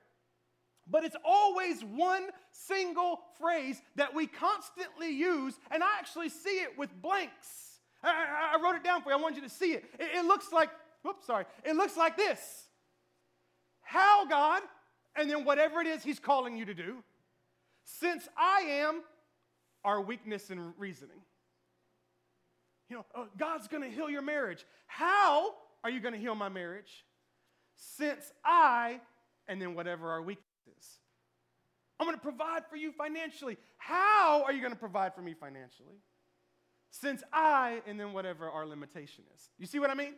[0.85, 6.77] but it's always one single phrase that we constantly use, and I actually see it
[6.77, 7.70] with blanks.
[8.03, 9.17] I, I wrote it down for you.
[9.17, 9.85] I want you to see it.
[9.99, 10.17] it.
[10.17, 10.69] It looks like,
[11.03, 11.45] whoops, sorry.
[11.63, 12.39] It looks like this
[13.81, 14.61] How, God,
[15.15, 17.03] and then whatever it is He's calling you to do,
[17.83, 19.01] since I am
[19.83, 21.21] our weakness in reasoning.
[22.89, 24.65] you know, uh, God's going to heal your marriage.
[24.87, 27.05] How are you going to heal my marriage?
[27.75, 28.99] Since I,
[29.47, 30.45] and then whatever our weakness
[30.79, 30.87] is.
[31.99, 33.57] I'm going to provide for you financially.
[33.77, 35.95] How are you going to provide for me financially?
[36.91, 39.49] Since I, and then whatever our limitation is.
[39.57, 40.13] You see what I mean?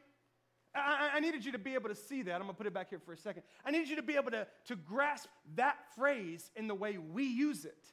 [0.76, 2.42] I, I, needed you to be able to see that.
[2.42, 3.44] I'm to put it back here for a second.
[3.64, 7.26] I needed you to be able to, to grasp that phrase in the way we
[7.26, 7.86] use it.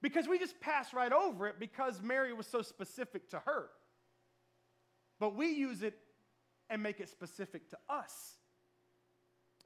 [0.00, 3.68] Because we just pass right over it because Mary was so specific to her.
[5.20, 5.98] But we use it
[6.70, 8.37] and make it specific to us.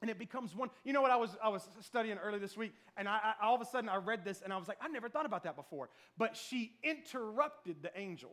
[0.03, 0.69] And it becomes one.
[0.83, 1.11] You know what?
[1.11, 3.87] I was, I was studying early this week, and I, I, all of a sudden
[3.87, 5.87] I read this, and I was like, I never thought about that before.
[6.17, 8.31] But she interrupted the angel.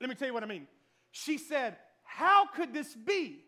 [0.00, 0.68] Let me tell you what I mean.
[1.10, 3.40] She said, How could this be?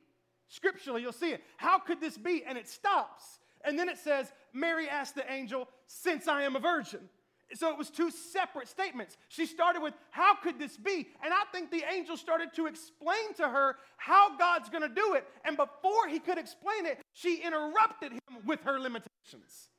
[0.49, 1.45] Scripturally, you'll see it.
[1.59, 2.43] How could this be?
[2.45, 3.39] And it stops.
[3.65, 7.09] And then it says, Mary asked the angel, Since I am a virgin.
[7.55, 9.17] So it was two separate statements.
[9.29, 11.09] She started with, How could this be?
[11.23, 15.15] And I think the angel started to explain to her how God's going to do
[15.15, 15.27] it.
[15.45, 19.71] And before he could explain it, she interrupted him with her limitations.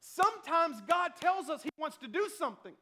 [0.00, 2.74] Sometimes God tells us he wants to do something.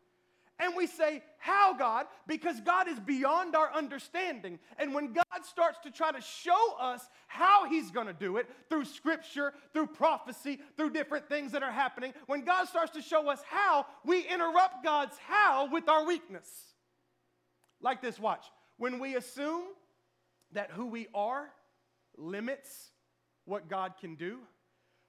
[0.60, 2.06] And we say, How, God?
[2.26, 4.58] Because God is beyond our understanding.
[4.78, 8.48] And when God starts to try to show us how He's going to do it
[8.68, 13.28] through scripture, through prophecy, through different things that are happening, when God starts to show
[13.28, 16.48] us how, we interrupt God's how with our weakness.
[17.80, 18.46] Like this, watch.
[18.76, 19.64] When we assume
[20.52, 21.48] that who we are
[22.16, 22.90] limits
[23.44, 24.38] what God can do,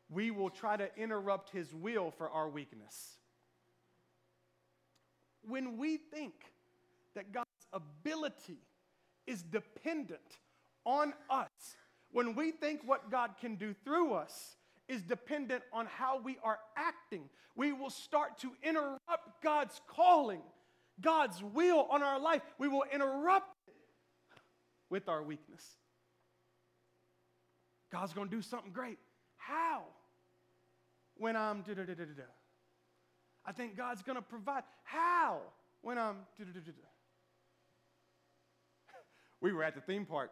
[0.10, 3.18] we will try to interrupt His will for our weakness.
[5.48, 6.34] When we think
[7.16, 8.60] that God's ability
[9.28, 10.40] is dependent
[10.86, 11.50] on us,
[12.12, 14.56] when we think what God can do through us
[14.88, 20.42] is dependent on how we are acting, we will start to interrupt God's calling,
[21.02, 22.42] God's will on our life.
[22.58, 23.76] We will interrupt it
[24.90, 25.64] with our weakness.
[27.92, 28.98] God's going to do something great.
[29.38, 29.84] How?
[31.18, 32.24] When I'm da da da da da.
[33.46, 34.64] I think God's going to provide.
[34.84, 35.40] How?
[35.82, 36.56] When um, I'm.
[39.42, 40.32] We were at the theme park.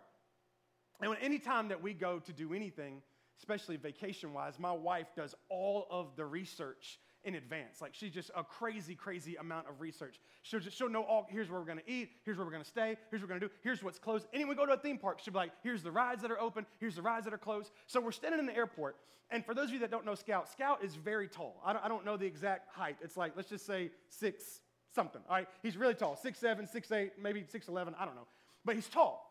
[1.02, 3.02] And when any time that we go to do anything,
[3.38, 7.82] especially vacation wise, my wife does all of the research in advance.
[7.82, 10.20] Like she's just a crazy, crazy amount of research.
[10.42, 12.98] She'll just she'll know all here's where we're gonna eat, here's where we're gonna stay,
[13.10, 14.28] here's what we're gonna do, here's what's closed.
[14.34, 16.40] And we go to a theme park, she'll be like, here's the rides that are
[16.40, 17.72] open, here's the rides that are closed.
[17.88, 18.98] So we're standing in the airport,
[19.30, 21.62] and for those of you that don't know Scout, Scout is very tall.
[21.66, 22.98] I don't, I don't know the exact height.
[23.02, 24.62] It's like, let's just say six
[24.94, 25.22] something.
[25.30, 27.96] All right, he's really tall, six seven, six eight, maybe six eleven.
[28.00, 28.28] I don't know,
[28.66, 29.30] but he's tall.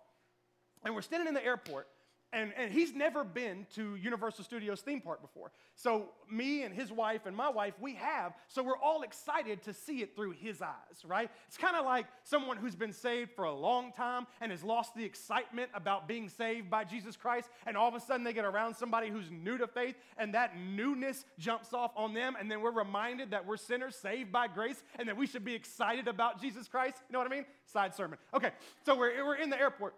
[0.84, 1.86] And we're standing in the airport,
[2.32, 5.52] and, and he's never been to Universal Studios theme park before.
[5.74, 8.32] So, me and his wife and my wife, we have.
[8.48, 11.30] So, we're all excited to see it through his eyes, right?
[11.48, 14.94] It's kind of like someone who's been saved for a long time and has lost
[14.94, 17.50] the excitement about being saved by Jesus Christ.
[17.66, 20.56] And all of a sudden, they get around somebody who's new to faith, and that
[20.58, 22.36] newness jumps off on them.
[22.38, 25.54] And then we're reminded that we're sinners saved by grace and that we should be
[25.54, 26.96] excited about Jesus Christ.
[27.08, 27.44] You know what I mean?
[27.66, 28.18] Side sermon.
[28.34, 28.50] Okay,
[28.84, 29.94] so we're, we're in the airport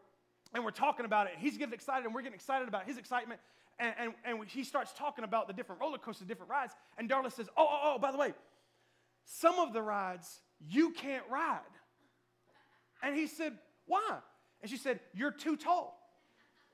[0.55, 1.35] and we're talking about it.
[1.39, 3.41] He's getting excited, and we're getting excited about his excitement.
[3.79, 6.75] And, and, and he starts talking about the different roller coasters, different rides.
[6.97, 8.33] And Darla says, Oh, oh, oh, by the way,
[9.25, 11.61] some of the rides you can't ride.
[13.03, 14.19] And he said, Why?
[14.63, 16.01] And she said, You're too tall.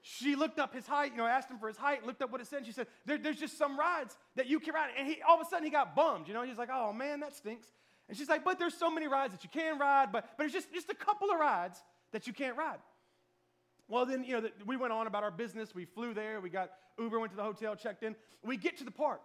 [0.02, 2.40] She looked up his height, you know, asked him for his height, looked up what
[2.40, 2.58] it said.
[2.58, 4.90] And she said, there, There's just some rides that you can ride.
[4.98, 6.28] And he, all of a sudden, he got bummed.
[6.28, 7.68] You know, he's like, Oh, man, that stinks.
[8.08, 10.54] And she's like, But there's so many rides that you can ride, but, but it's
[10.54, 11.78] just, just a couple of rides
[12.12, 12.78] that you can't ride.
[13.90, 15.74] Well, then, you know, we went on about our business.
[15.74, 16.40] We flew there.
[16.40, 18.14] We got Uber, went to the hotel, checked in.
[18.44, 19.20] We get to the park,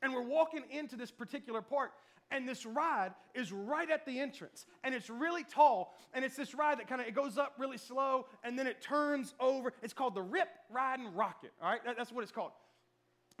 [0.00, 1.90] and we're walking into this particular park,
[2.30, 6.54] and this ride is right at the entrance, and it's really tall, and it's this
[6.54, 9.72] ride that kind of it goes up really slow, and then it turns over.
[9.82, 11.50] It's called the Rip Riding Rocket.
[11.60, 12.52] All right, that's what it's called.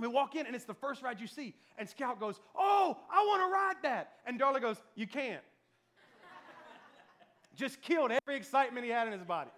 [0.00, 3.24] We walk in, and it's the first ride you see, and Scout goes, "Oh, I
[3.24, 5.44] want to ride that," and Darla goes, "You can't."
[7.54, 9.50] Just killed every excitement he had in his body.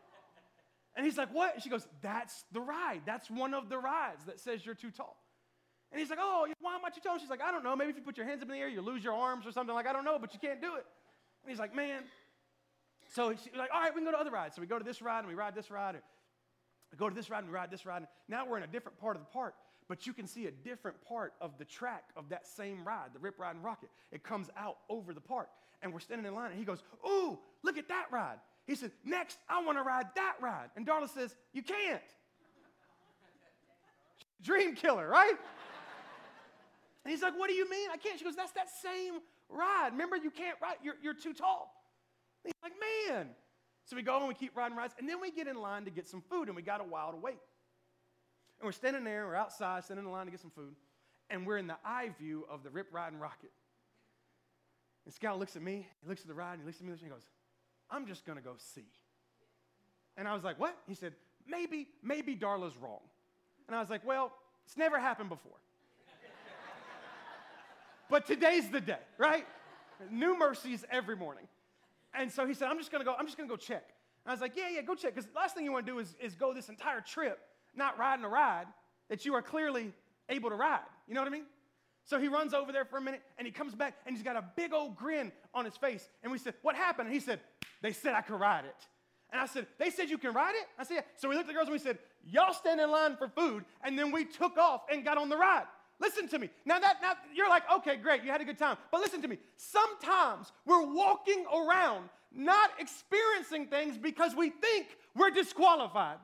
[0.96, 1.54] And he's like, What?
[1.54, 3.02] And she goes, That's the ride.
[3.06, 5.16] That's one of the rides that says you're too tall.
[5.90, 7.18] And he's like, Oh, why am I too tall?
[7.18, 7.76] She's like, I don't know.
[7.76, 9.52] Maybe if you put your hands up in the air, you lose your arms or
[9.52, 9.74] something.
[9.74, 10.84] Like, I don't know, but you can't do it.
[11.42, 12.02] And he's like, Man.
[13.14, 14.56] So she's like, All right, we can go to other rides.
[14.56, 15.96] So we go to this ride and we ride this ride.
[15.96, 16.02] Or
[16.90, 18.06] we go to this ride and we ride this ride.
[18.28, 19.54] Now we're in a different part of the park,
[19.88, 23.18] but you can see a different part of the track of that same ride, the
[23.18, 23.88] Rip Ride and Rocket.
[24.10, 25.48] It comes out over the park.
[25.82, 28.36] And we're standing in line and he goes, Ooh, look at that ride.
[28.66, 30.70] He said, Next, I want to ride that ride.
[30.76, 32.02] And Darla says, You can't.
[34.42, 35.34] Dream killer, right?
[37.04, 37.88] And he's like, What do you mean?
[37.92, 38.18] I can't.
[38.18, 39.90] She goes, That's that same ride.
[39.92, 41.72] Remember, you can't ride, you're, you're too tall.
[42.44, 43.28] He's like, man.
[43.84, 45.90] So we go and we keep riding rides, and then we get in line to
[45.90, 47.38] get some food, and we got a while to wait.
[48.60, 50.74] And we're standing there, we're outside, standing in line to get some food,
[51.30, 53.50] and we're in the eye view of the Rip Riding Rocket.
[55.04, 56.92] And Scout looks at me, he looks at the ride, and he looks at me,
[56.92, 57.26] and he goes,
[57.92, 58.86] I'm just gonna go see.
[60.16, 60.76] And I was like, What?
[60.88, 61.12] He said,
[61.46, 63.00] Maybe, maybe Darla's wrong.
[63.68, 64.32] And I was like, Well,
[64.64, 65.58] it's never happened before.
[68.10, 69.46] but today's the day, right?
[70.10, 71.46] New mercies every morning.
[72.14, 73.84] And so he said, I'm just gonna go, I'm just gonna go check.
[74.24, 75.14] And I was like, Yeah, yeah, go check.
[75.14, 77.38] Because the last thing you wanna do is, is go this entire trip
[77.74, 78.66] not riding a ride
[79.08, 79.92] that you are clearly
[80.28, 80.80] able to ride.
[81.06, 81.46] You know what I mean?
[82.04, 84.36] So he runs over there for a minute and he comes back and he's got
[84.36, 86.08] a big old grin on his face.
[86.22, 87.08] And we said, What happened?
[87.08, 87.40] And he said,
[87.82, 88.76] They said I could ride it.
[89.30, 90.66] And I said, They said you can ride it?
[90.78, 91.02] I said, Yeah.
[91.16, 93.64] So we looked at the girls and we said, Y'all stand in line for food.
[93.84, 95.64] And then we took off and got on the ride.
[96.00, 96.50] Listen to me.
[96.64, 98.76] Now that now you're like, okay, great, you had a good time.
[98.90, 99.38] But listen to me.
[99.56, 106.18] Sometimes we're walking around not experiencing things because we think we're disqualified.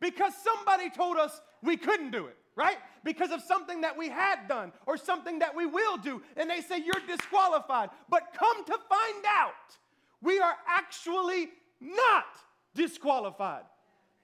[0.00, 2.76] Because somebody told us we couldn't do it, right?
[3.04, 6.20] Because of something that we had done or something that we will do.
[6.36, 7.88] And they say you're disqualified.
[8.10, 9.52] But come to find out,
[10.22, 11.48] we are actually
[11.80, 12.26] not
[12.74, 13.64] disqualified.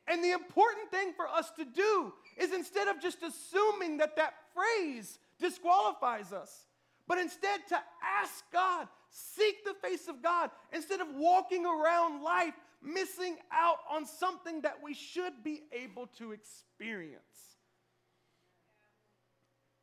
[0.08, 4.34] And the important thing for us to do is instead of just assuming that that
[4.54, 6.66] phrase disqualifies us,
[7.06, 7.78] but instead to
[8.20, 14.04] ask God, seek the face of God, instead of walking around life missing out on
[14.04, 17.22] something that we should be able to experience.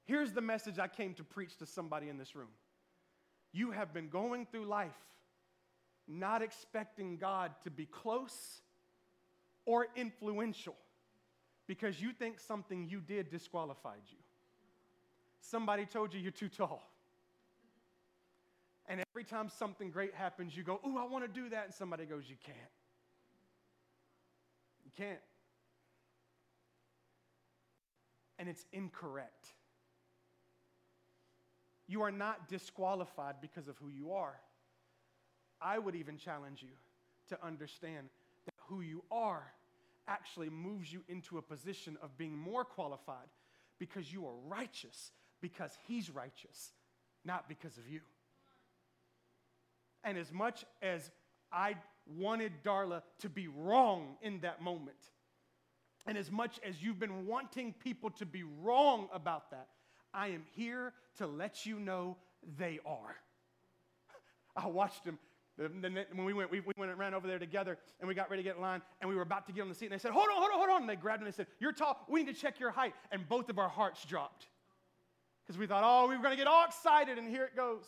[0.05, 2.49] Here's the message I came to preach to somebody in this room.
[3.51, 4.97] You have been going through life
[6.10, 8.62] not expecting God to be close
[9.66, 10.76] or influential
[11.68, 14.18] because you think something you did disqualified you.
[15.39, 16.82] Somebody told you you're too tall.
[18.88, 21.66] And every time something great happens, you go, Ooh, I want to do that.
[21.66, 22.57] And somebody goes, You can't.
[24.84, 25.20] You can't.
[28.39, 29.53] And it's incorrect.
[31.88, 34.39] You are not disqualified because of who you are.
[35.62, 36.70] I would even challenge you
[37.30, 38.10] to understand
[38.45, 39.43] that who you are
[40.07, 43.28] actually moves you into a position of being more qualified
[43.78, 46.72] because you are righteous, because He's righteous,
[47.24, 48.01] not because of you.
[50.03, 51.12] And as much as
[51.51, 51.76] I
[52.18, 54.97] wanted Darla to be wrong in that moment,
[56.07, 59.68] and as much as you've been wanting people to be wrong about that,
[60.14, 62.18] I am here to let you know
[62.57, 63.16] they are.
[64.55, 65.20] I watched them
[65.60, 68.41] when we went, we, we went and ran over there together and we got ready
[68.41, 69.99] to get in line and we were about to get on the seat and they
[69.99, 70.82] said, Hold on, hold on, hold on.
[70.82, 72.05] And they grabbed me and they said, You're tall.
[72.07, 72.93] We need to check your height.
[73.12, 74.45] And both of our hearts dropped
[75.45, 77.84] because we thought, Oh, we were going to get all excited and here it goes.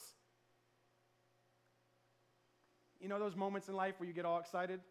[3.00, 4.82] You know those moments in life where you get all excited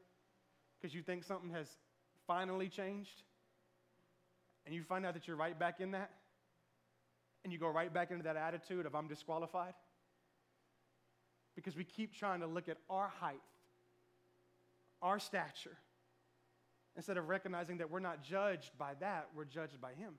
[0.80, 1.68] because you think something has
[2.26, 3.22] finally changed
[4.64, 6.10] and you find out that you're right back in that
[7.44, 9.74] and you go right back into that attitude of I'm disqualified?
[11.60, 13.42] Because we keep trying to look at our height,
[15.02, 15.76] our stature,
[16.96, 20.14] instead of recognizing that we're not judged by that, we're judged by Him.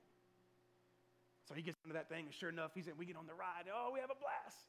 [1.48, 3.34] So he gets into that thing, and sure enough, he's in, we get on the
[3.34, 3.64] ride.
[3.74, 4.66] Oh, we have a blast.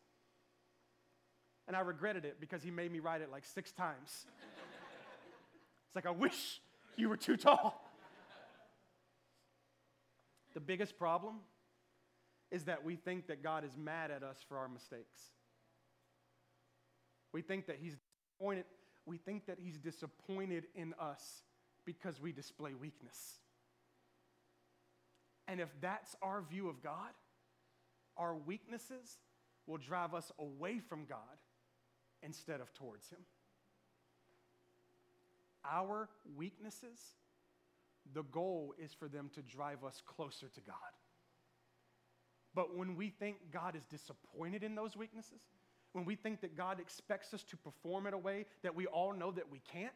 [1.67, 4.25] And I regretted it because he made me ride it like six times.
[5.87, 6.59] it's like, I wish
[6.97, 7.87] you were too tall.
[10.55, 11.35] The biggest problem
[12.51, 15.31] is that we think that God is mad at us for our mistakes.
[17.33, 18.65] We think that he's disappointed.
[19.05, 21.43] We think that he's disappointed in us
[21.85, 23.39] because we display weakness.
[25.47, 27.11] And if that's our view of God,
[28.15, 29.17] our weaknesses
[29.67, 31.17] will drive us away from God
[32.21, 33.19] instead of towards him.
[35.69, 36.99] Our weaknesses,
[38.13, 40.75] the goal is for them to drive us closer to God.
[42.55, 45.41] But when we think God is disappointed in those weaknesses,
[45.93, 49.13] when we think that God expects us to perform in a way that we all
[49.13, 49.91] know that we can't,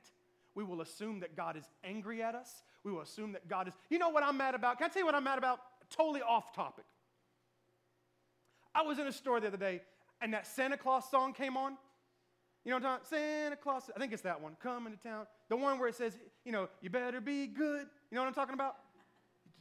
[0.56, 2.64] we will assume that God is angry at us.
[2.84, 4.78] We will assume that God is, you know what I'm mad about?
[4.78, 5.60] Can I tell you what I'm mad about?
[5.90, 6.86] Totally off topic.
[8.74, 9.82] I was in a store the other day
[10.22, 11.78] and that Santa Claus song came on.
[12.64, 15.26] You know what I'm talking Santa Claus, I think it's that one, coming to town.
[15.50, 17.88] The one where it says, you know, you better be good.
[18.12, 18.76] You know what I'm talking about?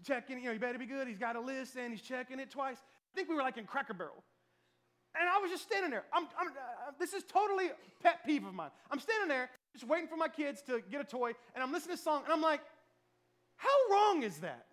[0.05, 1.07] Checking, you know, you better be good.
[1.09, 2.79] He's got a list and he's checking it twice.
[2.79, 4.25] I think we were like in Cracker Barrel.
[5.19, 6.05] And I was just standing there.
[6.13, 7.71] I'm, I'm, uh, this is totally
[8.03, 8.71] pet peeve of mine.
[8.91, 11.97] I'm standing there just waiting for my kids to get a toy, and I'm listening
[11.97, 12.61] to a song, and I'm like,
[13.57, 14.67] how wrong is that?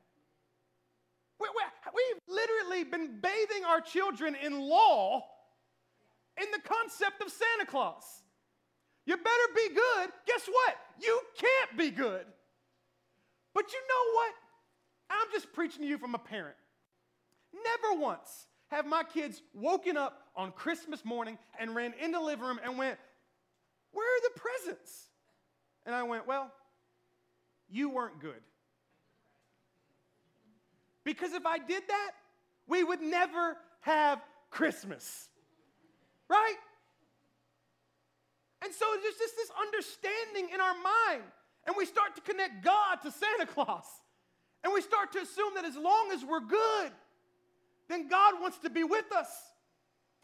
[1.40, 1.64] We, we,
[1.94, 5.26] we've literally been bathing our children in law
[6.42, 8.04] in the concept of Santa Claus.
[9.06, 10.10] You better be good.
[10.26, 10.76] Guess what?
[11.02, 12.26] You can't be good.
[13.54, 14.34] But you know what?
[15.10, 16.56] I'm just preaching to you from a parent.
[17.54, 22.46] Never once have my kids woken up on Christmas morning and ran into the living
[22.46, 22.98] room and went,
[23.92, 25.10] Where are the presents?
[25.86, 26.52] And I went, Well,
[27.70, 28.42] you weren't good.
[31.04, 32.12] Because if I did that,
[32.68, 35.30] we would never have Christmas.
[36.30, 36.56] Right?
[38.64, 41.24] And so there's just this understanding in our mind.
[41.66, 43.86] And we start to connect God to Santa Claus.
[44.64, 46.92] And we start to assume that as long as we're good,
[47.94, 49.30] then God wants to be with us.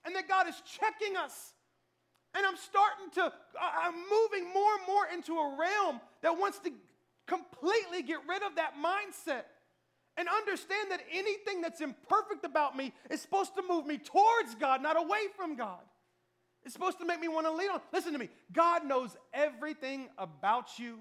[0.05, 1.53] And that God is checking us.
[2.33, 6.71] And I'm starting to, I'm moving more and more into a realm that wants to
[7.27, 9.43] completely get rid of that mindset
[10.17, 14.81] and understand that anything that's imperfect about me is supposed to move me towards God,
[14.81, 15.79] not away from God.
[16.63, 17.81] It's supposed to make me want to lean on.
[17.93, 18.29] Listen to me.
[18.51, 20.99] God knows everything about you.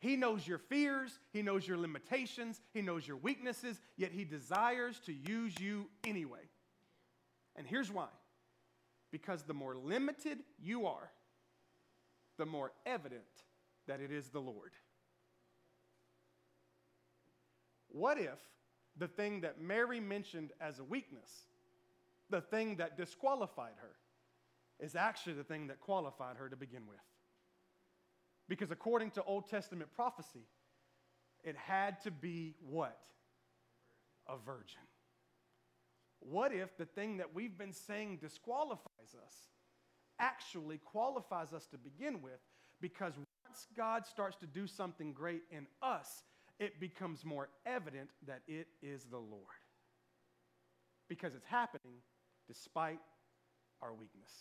[0.00, 5.00] He knows your fears, He knows your limitations, He knows your weaknesses, yet He desires
[5.06, 6.48] to use you anyway.
[7.56, 8.08] And here's why
[9.10, 11.10] because the more limited you are,
[12.36, 13.22] the more evident
[13.86, 14.72] that it is the Lord.
[17.88, 18.38] What if
[18.96, 21.46] the thing that Mary mentioned as a weakness,
[22.28, 23.96] the thing that disqualified her,
[24.78, 26.98] is actually the thing that qualified her to begin with?
[28.48, 30.46] Because according to Old Testament prophecy,
[31.44, 32.98] it had to be what?
[34.28, 34.80] A virgin.
[36.20, 39.34] What if the thing that we've been saying disqualifies us
[40.18, 42.40] actually qualifies us to begin with?
[42.80, 46.22] Because once God starts to do something great in us,
[46.58, 49.44] it becomes more evident that it is the Lord.
[51.08, 51.98] Because it's happening
[52.48, 52.98] despite
[53.80, 54.32] our weakness.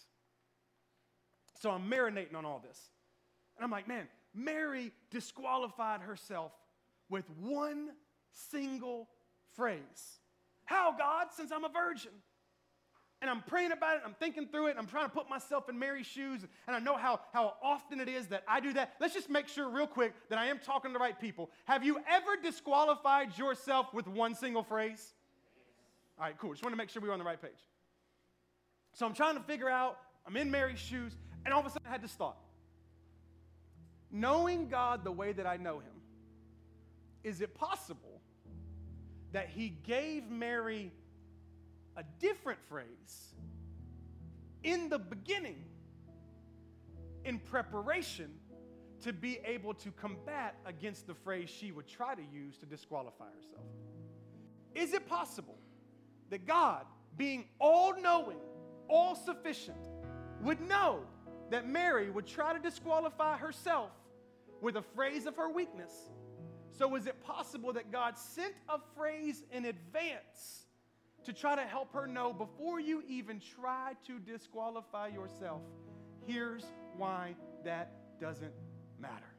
[1.61, 2.89] So I'm marinating on all this.
[3.57, 6.51] And I'm like, man, Mary disqualified herself
[7.09, 7.89] with one
[8.31, 9.09] single
[9.55, 10.19] phrase.
[10.65, 12.11] How, God, since I'm a virgin?
[13.19, 15.79] And I'm praying about it, I'm thinking through it, I'm trying to put myself in
[15.79, 18.93] Mary's shoes, and I know how, how often it is that I do that.
[18.99, 21.49] Let's just make sure, real quick, that I am talking to the right people.
[21.65, 25.13] Have you ever disqualified yourself with one single phrase?
[26.19, 26.51] All right, cool.
[26.51, 27.67] Just want to make sure we were on the right page.
[28.93, 29.97] So I'm trying to figure out,
[30.27, 32.37] I'm in Mary's shoes, and all of a sudden I had this thought.
[34.11, 36.01] Knowing God the way that I know Him,
[37.23, 38.21] is it possible
[39.33, 40.91] that He gave Mary
[41.95, 43.33] a different phrase
[44.63, 45.63] in the beginning
[47.25, 48.29] in preparation
[49.01, 53.25] to be able to combat against the phrase she would try to use to disqualify
[53.35, 53.65] herself.
[54.73, 55.57] Is it possible
[56.29, 56.85] that God,
[57.15, 58.37] being all knowing,
[58.87, 59.89] all sufficient,
[60.41, 61.01] would know
[61.49, 63.91] that Mary would try to disqualify herself
[64.61, 65.91] with a phrase of her weakness?
[66.71, 70.65] So, is it possible that God sent a phrase in advance
[71.27, 75.61] to try to help her know before you even try to disqualify yourself,
[76.25, 76.63] here's
[76.95, 77.35] why
[77.65, 77.91] that
[78.21, 78.53] doesn't
[78.99, 79.35] matter.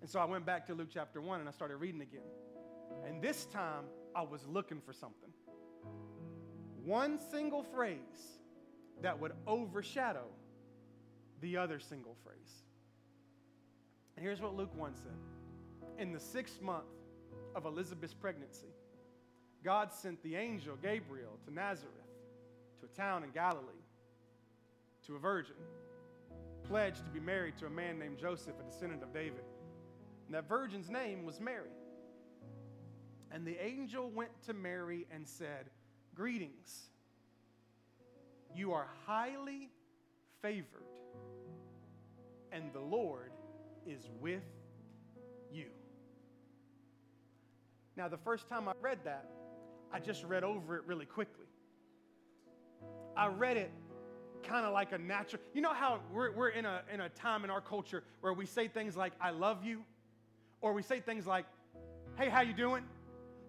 [0.00, 2.22] And so I went back to Luke chapter 1 and I started reading again.
[3.06, 3.84] And this time
[4.16, 5.30] I was looking for something.
[6.84, 7.98] One single phrase
[9.02, 10.26] that would overshadow
[11.40, 12.62] the other single phrase.
[14.16, 15.18] And here's what Luke 1 said
[15.98, 16.84] In the sixth month
[17.54, 18.72] of Elizabeth's pregnancy,
[19.62, 21.94] God sent the angel Gabriel to Nazareth,
[22.80, 23.82] to a town in Galilee,
[25.06, 25.56] to a virgin,
[26.68, 29.44] pledged to be married to a man named Joseph, a descendant of David.
[30.26, 31.70] And that virgin's name was Mary.
[33.30, 35.70] And the angel went to Mary and said,
[36.14, 36.88] Greetings.
[38.54, 39.70] You are highly
[40.40, 40.66] favored,
[42.52, 43.32] and the Lord
[43.86, 44.42] is with
[45.52, 45.66] you.
[47.96, 49.28] Now, the first time I read that,
[49.92, 51.46] I just read over it really quickly.
[53.16, 53.70] I read it
[54.42, 55.40] kind of like a natural.
[55.54, 58.46] You know how we're, we're in, a, in a time in our culture where we
[58.46, 59.82] say things like, I love you,
[60.60, 61.46] or we say things like,
[62.16, 62.84] hey, how you doing?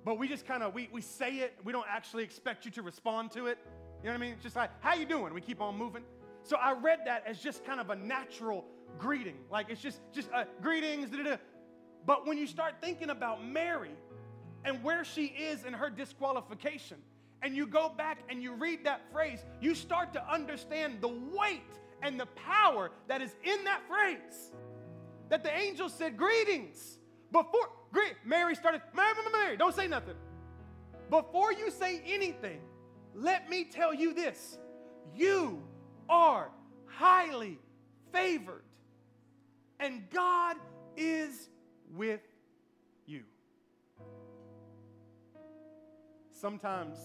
[0.03, 1.53] But we just kind of, we, we say it.
[1.63, 3.57] We don't actually expect you to respond to it.
[4.05, 4.33] You know what I mean?
[4.33, 5.33] It's just like, how you doing?
[5.33, 6.03] We keep on moving.
[6.43, 8.63] So I read that as just kind of a natural
[8.99, 9.37] greeting.
[9.49, 11.37] Like it's just, just uh, greetings, da-da-da.
[12.05, 13.95] But when you start thinking about Mary,
[14.63, 16.97] and where she is in her disqualification,
[17.41, 21.63] and you go back and you read that phrase, you start to understand the weight
[22.03, 24.51] and the power that is in that phrase.
[25.29, 26.99] That the angel said, Greetings.
[27.31, 27.71] Before,
[28.23, 30.13] Mary started, Mary, Mary, Mary, don't say nothing.
[31.09, 32.59] Before you say anything,
[33.15, 34.57] let me tell you this
[35.15, 35.63] you
[36.09, 36.49] are
[36.85, 37.57] highly
[38.11, 38.63] favored,
[39.79, 40.57] and God
[40.97, 41.49] is
[41.95, 42.21] with
[43.05, 43.23] you.
[46.31, 46.97] Sometimes,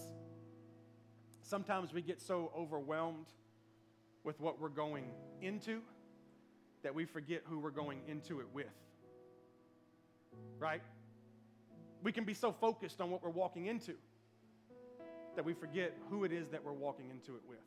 [1.41, 3.27] sometimes we get so overwhelmed
[4.23, 5.05] with what we're going
[5.41, 5.81] into
[6.83, 8.67] that we forget who we're going into it with.
[10.59, 10.81] Right?
[12.03, 13.93] We can be so focused on what we're walking into
[15.35, 17.59] that we forget who it is that we're walking into it with.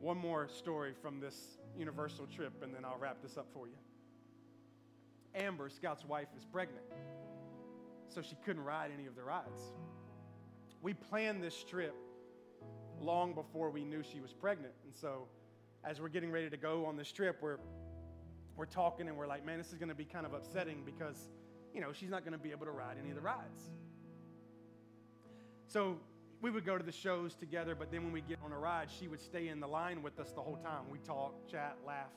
[0.00, 3.74] One more story from this universal trip, and then I'll wrap this up for you.
[5.34, 6.84] Amber, Scout's wife, is pregnant,
[8.08, 9.72] so she couldn't ride any of the rides.
[10.82, 11.94] We planned this trip
[13.00, 15.28] long before we knew she was pregnant, and so
[15.84, 17.58] as we're getting ready to go on this trip, we're
[18.60, 21.30] we're talking and we're like, man, this is going to be kind of upsetting because,
[21.72, 23.70] you know, she's not going to be able to ride any of the rides.
[25.70, 25.98] So
[26.42, 28.88] we would go to the shows together, but then when we get on a ride,
[28.90, 30.90] she would stay in the line with us the whole time.
[30.90, 32.10] We talk, chat, laugh.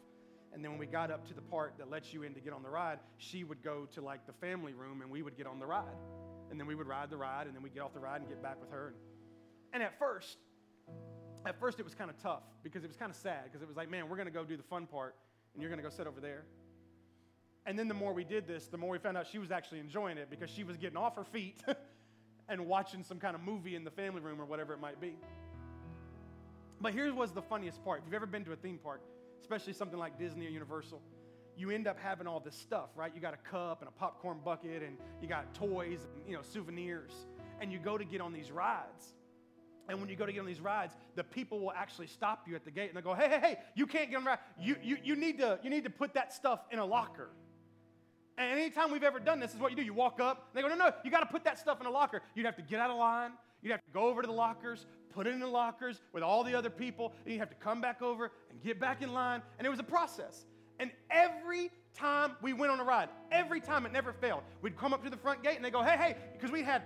[0.52, 2.52] And then when we got up to the part that lets you in to get
[2.52, 5.46] on the ride, she would go to like the family room and we would get
[5.46, 5.86] on the ride.
[6.50, 8.28] And then we would ride the ride and then we'd get off the ride and
[8.28, 8.96] get back with her.
[9.72, 10.40] And at first,
[11.46, 13.68] at first it was kind of tough because it was kind of sad because it
[13.68, 15.14] was like, man, we're going to go do the fun part
[15.54, 16.46] and you're going to go sit over there.
[17.68, 19.80] And then the more we did this, the more we found out she was actually
[19.80, 21.62] enjoying it because she was getting off her feet
[22.50, 25.16] and watching some kind of movie in the family room or whatever it might be.
[26.82, 28.00] But here was the funniest part.
[28.00, 29.02] If you've ever been to a theme park,
[29.42, 31.02] especially something like Disney or Universal,
[31.56, 33.12] you end up having all this stuff, right?
[33.14, 36.42] You got a cup and a popcorn bucket and you got toys and, you know,
[36.42, 37.12] souvenirs.
[37.62, 39.14] And you go to get on these rides.
[39.88, 42.56] And when you go to get on these rides, the people will actually stop you
[42.56, 44.40] at the gate and they'll go, hey, hey, hey, you can't get on the ride.
[44.60, 47.30] You, you, you, need to, you need to put that stuff in a locker.
[48.38, 49.84] And anytime we've ever done this, is what you do.
[49.84, 51.86] You walk up, and they go, no, no, you got to put that stuff in
[51.86, 52.22] a locker.
[52.36, 53.32] You'd have to get out of line.
[53.62, 56.44] You'd have to go over to the lockers, put it in the lockers with all
[56.44, 59.42] the other people, and you have to come back over and get back in line.
[59.58, 60.46] And it was a process.
[60.80, 64.94] And every time we went on a ride, every time it never failed, we'd come
[64.94, 66.82] up to the front gate and they go, hey, hey, because we had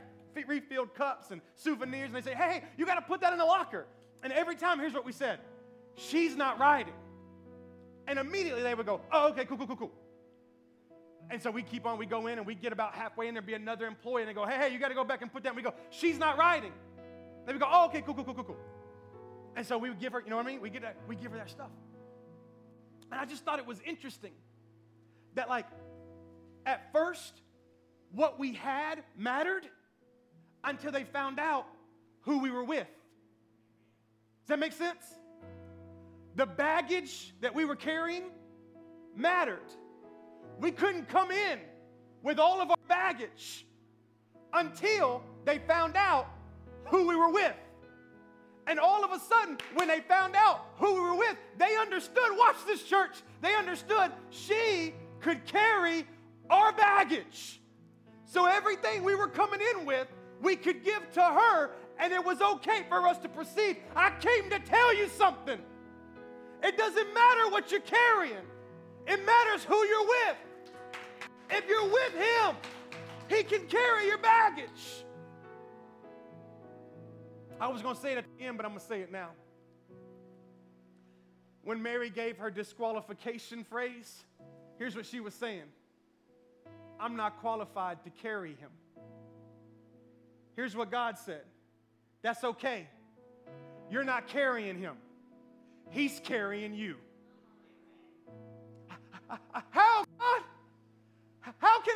[0.48, 3.40] refilled cups and souvenirs, and they say, hey, hey, you got to put that in
[3.40, 3.88] the locker.
[4.22, 5.40] And every time, here's what we said
[5.96, 6.94] she's not riding.
[8.08, 9.92] And immediately they would go, oh, okay, cool, cool, cool, cool.
[11.30, 13.42] And so we keep on, we go in and we get about halfway in, there
[13.42, 15.44] be another employee, and they go, hey, hey, you got to go back and put
[15.44, 15.50] that.
[15.50, 16.72] And we go, she's not riding.
[17.46, 18.58] Then we go, oh, okay, cool, cool, cool, cool, cool.
[19.56, 20.62] And so we would give her, you know what I mean?
[20.62, 21.72] We, get that, we give her that stuff.
[23.12, 24.34] And I just thought it was interesting
[25.36, 25.66] that, like,
[26.66, 27.42] at first,
[28.12, 29.68] what we had mattered
[30.64, 31.66] until they found out
[32.22, 32.88] who we were with.
[34.44, 35.04] Does that make sense?
[36.36, 38.24] The baggage that we were carrying
[39.16, 39.60] mattered
[40.60, 41.60] we couldn't come in
[42.24, 43.66] with all of our baggage
[44.54, 46.28] until they found out
[46.86, 47.54] who we were with.
[48.68, 52.32] And all of a sudden, when they found out who we were with, they understood.
[52.38, 53.16] Watch this, church.
[53.42, 56.06] They understood she could carry
[56.50, 57.62] our baggage.
[58.26, 60.08] So everything we were coming in with,
[60.42, 63.78] we could give to her, and it was okay for us to proceed.
[63.96, 65.60] I came to tell you something.
[66.62, 68.46] It doesn't matter what you're carrying,
[69.08, 70.38] it matters who you're with.
[71.50, 72.56] If you're with Him,
[73.30, 75.04] He can carry your baggage.
[77.60, 79.12] I was going to say it at the end, but I'm going to say it
[79.12, 79.30] now.
[81.64, 84.24] When Mary gave her disqualification phrase,
[84.78, 85.64] here's what she was saying
[87.00, 88.70] I'm not qualified to carry him.
[90.56, 91.42] Here's what God said
[92.22, 92.88] That's okay.
[93.90, 94.96] You're not carrying him,
[95.90, 96.96] He's carrying you.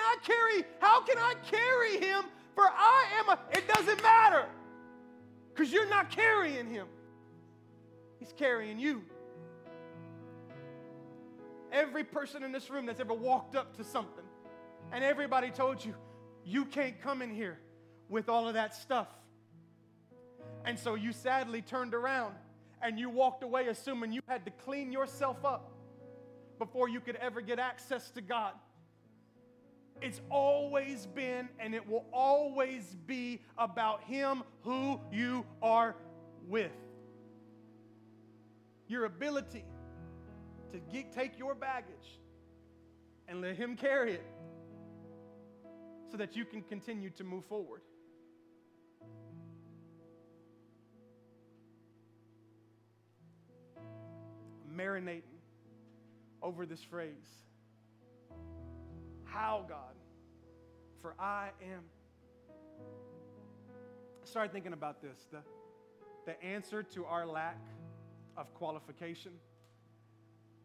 [0.02, 2.26] I carry, how can I carry him?
[2.56, 4.46] For I am a, it doesn't matter.
[5.54, 6.88] Because you're not carrying him.
[8.20, 9.04] He's carrying you.
[11.72, 14.26] Every person in this room that's ever walked up to something,
[14.92, 15.96] and everybody told you,
[16.44, 17.60] you can't come in here
[18.10, 19.08] with all of that stuff.
[20.66, 22.36] And so you sadly turned around
[22.82, 25.72] and you walked away assuming you had to clean yourself up
[26.60, 28.54] before you could ever get access to God.
[30.02, 35.96] It's always been and it will always be about Him who you are
[36.48, 36.72] with.
[38.88, 39.64] Your ability
[40.72, 42.20] to get, take your baggage
[43.28, 44.26] and let Him carry it
[46.12, 47.82] so that you can continue to move forward.
[54.76, 55.22] Marinating
[56.42, 57.51] over this phrase
[59.32, 59.96] how, God?
[61.02, 61.84] For I am.
[64.22, 65.28] I started thinking about this.
[65.32, 65.40] The,
[66.26, 67.60] the answer to our lack
[68.38, 69.32] of qualification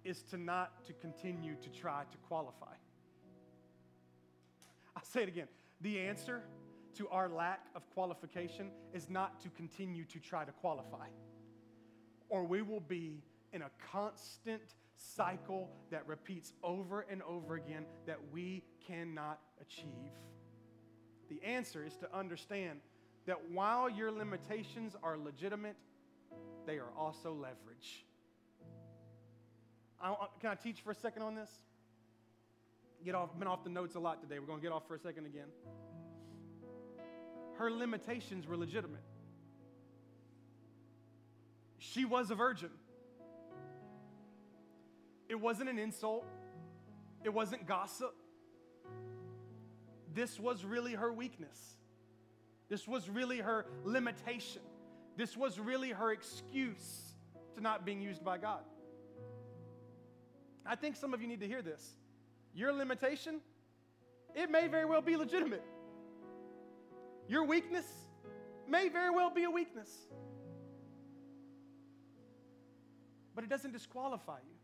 [0.04, 2.74] is to not to continue to try to qualify.
[4.96, 5.48] I'll say it again.
[5.80, 6.42] The answer
[6.96, 11.08] to our lack of qualification is not to continue to try to qualify,
[12.28, 14.62] or we will be in a constant
[14.96, 20.12] cycle that repeats over and over again that we cannot achieve.
[21.28, 22.80] The answer is to understand
[23.26, 25.76] that while your limitations are legitimate,
[26.66, 28.04] they are also leverage.
[30.00, 31.50] I, uh, can I teach for a second on this?
[33.04, 34.38] Get off, been off the notes a lot today.
[34.38, 35.48] We're going to get off for a second again.
[37.58, 39.02] Her limitations were legitimate.
[41.78, 42.70] She was a virgin.
[45.28, 46.24] It wasn't an insult,
[47.24, 48.14] it wasn't gossip.
[50.14, 51.76] This was really her weakness.
[52.68, 54.62] This was really her limitation.
[55.16, 57.14] This was really her excuse
[57.54, 58.62] to not being used by God.
[60.64, 61.96] I think some of you need to hear this.
[62.54, 63.40] Your limitation,
[64.34, 65.64] it may very well be legitimate.
[67.28, 67.86] Your weakness
[68.68, 69.90] may very well be a weakness.
[73.34, 74.55] But it doesn't disqualify you.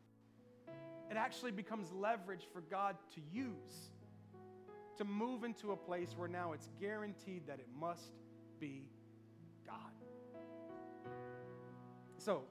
[1.13, 3.91] It actually becomes leverage for God to use
[4.97, 8.13] to move into a place where now it's guaranteed that it must
[8.59, 8.89] be
[9.67, 9.93] God.
[12.17, 12.45] So,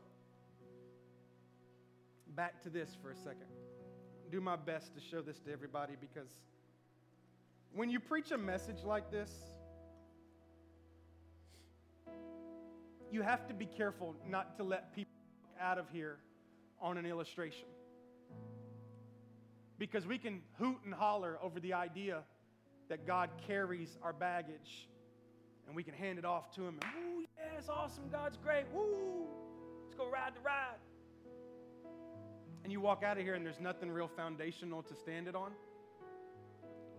[2.36, 3.48] back to this for a second.
[4.32, 6.30] Do my best to show this to everybody because
[7.74, 9.32] when you preach a message like this,
[13.12, 15.12] you have to be careful not to let people
[15.60, 16.20] out of here
[16.80, 17.66] on an illustration.
[19.82, 22.20] Because we can hoot and holler over the idea
[22.88, 24.88] that God carries our baggage
[25.66, 26.78] and we can hand it off to Him.
[26.84, 28.04] And, yeah, it's awesome.
[28.12, 28.66] God's great.
[28.72, 29.26] Woo,
[29.84, 30.78] let's go ride the ride.
[32.64, 35.50] And you walk out of here and there's nothing real foundational to stand it on.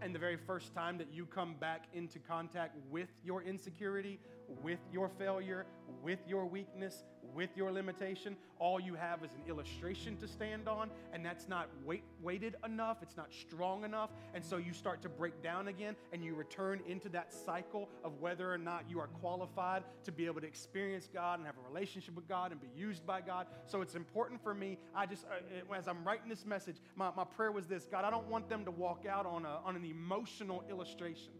[0.00, 4.18] And the very first time that you come back into contact with your insecurity,
[4.60, 5.66] with your failure,
[6.02, 7.04] with your weakness,
[7.34, 8.36] with your limitation.
[8.58, 12.98] All you have is an illustration to stand on, and that's not weight, weighted enough,
[13.02, 14.10] it's not strong enough.
[14.34, 18.20] And so you start to break down again, and you return into that cycle of
[18.20, 21.68] whether or not you are qualified to be able to experience God and have a
[21.68, 23.46] relationship with God and be used by God.
[23.66, 24.78] So it's important for me.
[24.94, 28.10] I just, uh, as I'm writing this message, my, my prayer was this God, I
[28.10, 31.32] don't want them to walk out on, a, on an emotional illustration.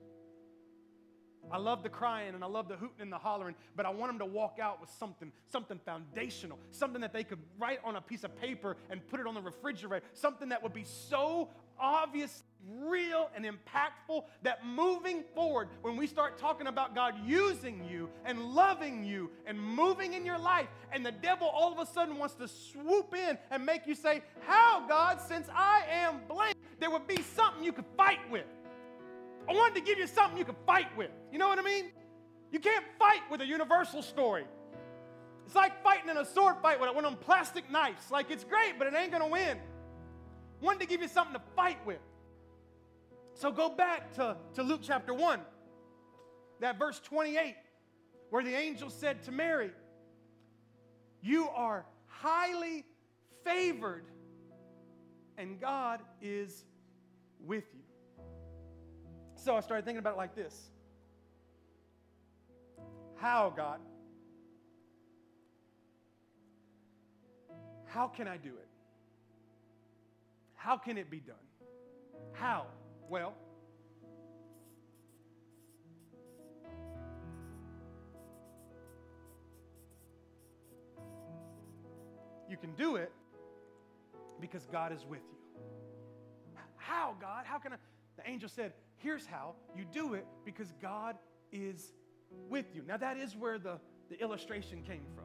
[1.51, 4.11] I love the crying and I love the hooting and the hollering, but I want
[4.11, 8.01] them to walk out with something, something foundational, something that they could write on a
[8.01, 12.45] piece of paper and put it on the refrigerator, something that would be so obvious,
[12.81, 18.55] real, and impactful that moving forward, when we start talking about God using you and
[18.55, 22.35] loving you and moving in your life, and the devil all of a sudden wants
[22.37, 27.07] to swoop in and make you say, How, God, since I am blank, there would
[27.07, 28.47] be something you could fight with.
[29.49, 31.11] I wanted to give you something you can fight with.
[31.31, 31.91] You know what I mean?
[32.51, 34.45] You can't fight with a universal story.
[35.47, 38.11] It's like fighting in a sword fight with one of them plastic knives.
[38.11, 39.59] Like it's great, but it ain't gonna win.
[39.59, 41.99] I wanted to give you something to fight with.
[43.35, 45.41] So go back to, to Luke chapter 1,
[46.61, 47.57] that verse 28,
[48.31, 49.71] where the angel said to Mary,
[51.21, 52.85] You are highly
[53.45, 54.05] favored,
[55.37, 56.65] and God is
[57.45, 57.82] with you.
[59.43, 60.71] So I started thinking about it like this
[63.17, 63.81] How, God?
[67.87, 68.69] How can I do it?
[70.55, 71.35] How can it be done?
[72.33, 72.67] How?
[73.09, 73.35] Well,
[82.49, 83.11] you can do it
[84.41, 85.39] because God is with you.
[86.77, 87.45] How, God?
[87.45, 87.77] How can I?
[88.17, 88.73] The angel said,
[89.03, 91.17] Here's how you do it because God
[91.51, 91.93] is
[92.49, 92.83] with you.
[92.87, 93.79] Now, that is where the,
[94.09, 95.25] the illustration came from.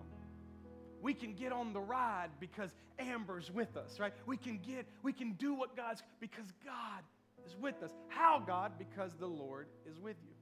[1.01, 4.13] We can get on the ride because Amber's with us, right?
[4.25, 7.03] We can get, we can do what God's, because God
[7.45, 7.91] is with us.
[8.07, 8.73] How, God?
[8.79, 10.33] Because the Lord is with you.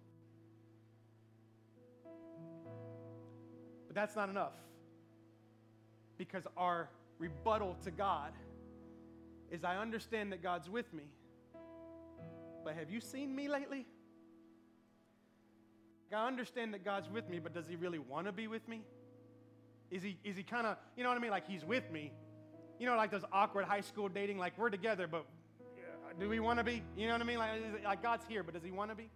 [3.87, 4.53] But that's not enough.
[6.17, 8.31] Because our rebuttal to God
[9.51, 11.03] is I understand that God's with me,
[12.65, 13.85] but have you seen me lately?
[16.13, 18.81] I understand that God's with me, but does He really want to be with me?
[19.91, 21.31] Is He, is he kind of, you know what I mean?
[21.31, 22.11] Like He's with me.
[22.79, 25.25] You know, like those awkward high school dating, like we're together, but
[26.19, 26.81] do we want to be?
[26.97, 27.37] You know what I mean?
[27.37, 27.51] Like,
[27.83, 29.09] like God's here, but does He want to be?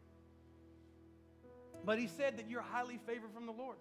[1.86, 3.78] But He said that you're highly favored from the Lord.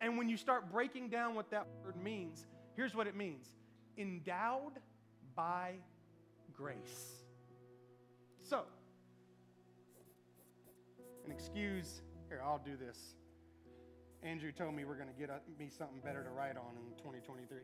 [0.00, 3.46] And when you start breaking down what that word means, here's what it means
[3.96, 4.74] endowed
[5.34, 5.74] by
[6.56, 7.17] grace.
[8.48, 8.62] So,
[11.26, 13.14] an excuse, here, I'll do this.
[14.22, 15.28] Andrew told me we're going to get
[15.58, 17.58] me something better to write on in 2023.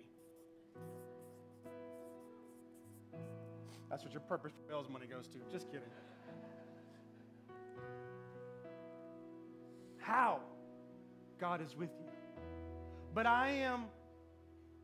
[3.89, 5.39] That's what your purpose bills money goes to.
[5.51, 5.89] Just kidding.
[9.97, 10.41] How
[11.41, 12.11] God is with you.
[13.15, 13.85] But I am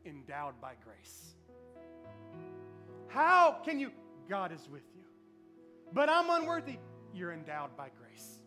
[0.03, 1.35] endowed by grace.
[3.07, 3.91] How can you?
[4.27, 5.00] God is with you.
[5.93, 6.77] But I'm unworthy.
[7.13, 8.39] You're endowed by grace.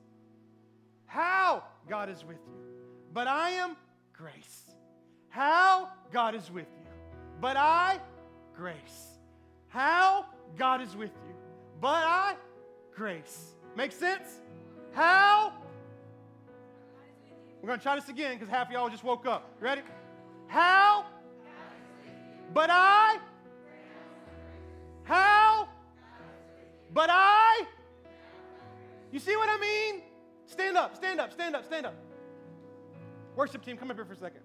[1.07, 1.65] How?
[1.89, 2.55] God is with you.
[3.13, 3.77] But I am
[4.13, 4.63] grace.
[5.29, 5.91] How?
[6.13, 6.87] God is with you.
[7.41, 7.99] But I,
[8.57, 9.19] grace.
[9.69, 10.27] How?
[10.57, 11.35] God is with you.
[11.81, 12.35] But I,
[12.95, 13.55] grace.
[13.77, 14.41] Make sense?
[14.93, 15.53] How?
[17.61, 19.51] We're going to try this again because half of y'all just woke up.
[19.61, 19.83] Ready?
[20.47, 21.07] How?
[22.53, 23.19] But I?
[25.05, 25.44] How?
[26.95, 27.67] But I?
[29.11, 30.03] You see what I mean?
[30.47, 31.95] Stand up, stand up, stand up, stand up.
[33.35, 34.43] Worship team, come up here for a second.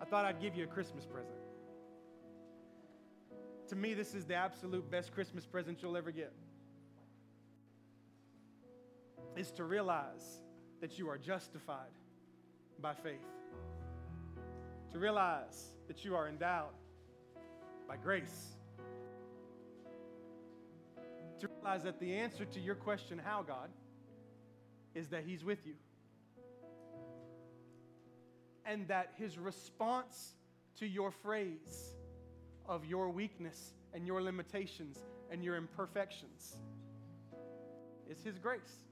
[0.00, 1.34] I thought I'd give you a Christmas present.
[3.68, 6.32] To me, this is the absolute best Christmas present you'll ever get.
[9.34, 10.43] Is to realize
[10.84, 11.94] that you are justified
[12.78, 13.14] by faith.
[14.92, 16.76] To realize that you are endowed
[17.88, 18.56] by grace.
[21.40, 23.70] To realize that the answer to your question, how, God,
[24.94, 25.72] is that He's with you
[28.66, 30.34] and that his response
[30.78, 31.94] to your phrase
[32.66, 34.98] of your weakness and your limitations
[35.30, 36.56] and your imperfections
[38.06, 38.84] is his grace.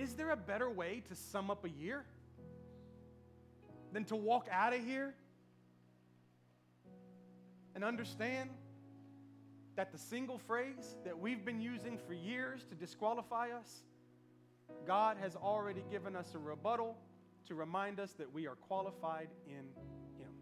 [0.00, 2.06] Is there a better way to sum up a year
[3.92, 5.14] than to walk out of here
[7.74, 8.48] and understand
[9.76, 13.82] that the single phrase that we've been using for years to disqualify us
[14.86, 16.96] God has already given us a rebuttal
[17.46, 19.66] to remind us that we are qualified in
[20.18, 20.32] Him.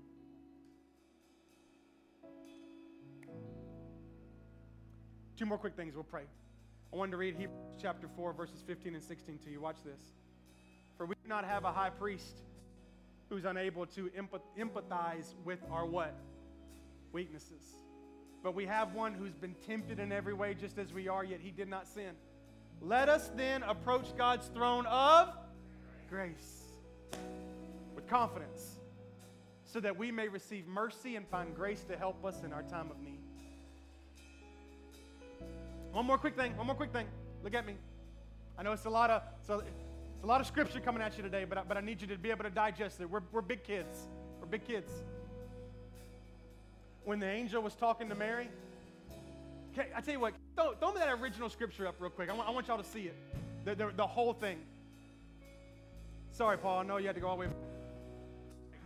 [5.36, 6.24] Two more quick things, we'll pray.
[6.92, 9.60] I wanted to read Hebrews chapter 4, verses 15 and 16 to you.
[9.60, 10.00] Watch this.
[10.96, 12.38] For we do not have a high priest
[13.28, 14.10] who's unable to
[14.58, 16.14] empathize with our what?
[17.12, 17.62] Weaknesses.
[18.42, 21.40] But we have one who's been tempted in every way just as we are, yet
[21.42, 22.12] he did not sin.
[22.80, 25.36] Let us then approach God's throne of
[26.08, 26.62] grace
[27.94, 28.76] with confidence
[29.64, 32.90] so that we may receive mercy and find grace to help us in our time
[32.90, 33.17] of need.
[35.92, 37.06] One more quick thing, one more quick thing.
[37.42, 37.74] Look at me.
[38.56, 41.22] I know it's a lot of so it's a lot of scripture coming at you
[41.22, 43.08] today, but I, but I need you to be able to digest it.
[43.08, 44.08] We're, we're big kids.
[44.40, 44.90] We're big kids.
[47.04, 48.48] When the angel was talking to Mary,
[49.78, 52.28] Okay, I tell you what, throw, throw me that original scripture up real quick.
[52.28, 53.14] I want, I want y'all to see it,
[53.64, 54.58] the, the, the whole thing.
[56.32, 57.48] Sorry, Paul, I know you had to go all the way.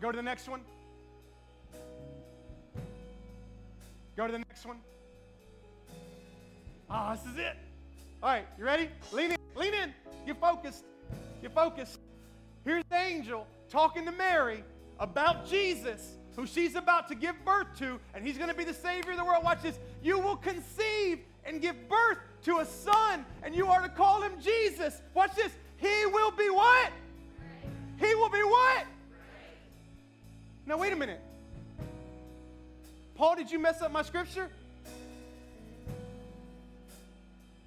[0.00, 0.60] Go to the next one.
[4.16, 4.78] Go to the next one.
[6.94, 7.56] Ah, oh, this is it.
[8.22, 8.90] All right, you ready?
[9.12, 9.94] Lean in, lean in.
[10.26, 10.84] Get focused.
[11.40, 11.98] Get focused.
[12.66, 14.62] Here's the angel talking to Mary
[15.00, 18.74] about Jesus who she's about to give birth to, and he's going to be the
[18.74, 19.42] Savior of the world.
[19.42, 19.78] Watch this.
[20.02, 24.32] You will conceive and give birth to a son, and you are to call him
[24.42, 25.00] Jesus.
[25.14, 25.52] Watch this.
[25.78, 26.92] He will be what?
[27.98, 28.84] He will be what?
[30.66, 31.20] Now, wait a minute.
[33.14, 34.50] Paul, did you mess up my scripture?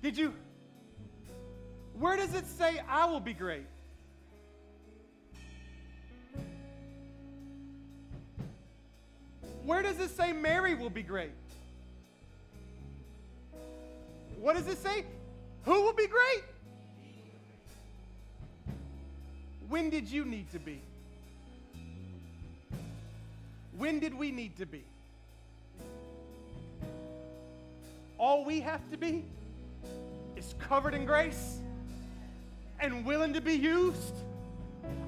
[0.06, 0.36] Did you?
[1.98, 3.66] Where does it say I will be great?
[9.64, 11.32] Where does it say Mary will be great?
[14.40, 15.06] What does it say?
[15.64, 16.44] Who will be great?
[19.68, 20.84] When did you need to be?
[23.76, 24.84] When did we need to be?
[28.20, 29.24] All we have to be
[30.36, 31.60] is covered in grace
[32.80, 34.16] and willing to be used,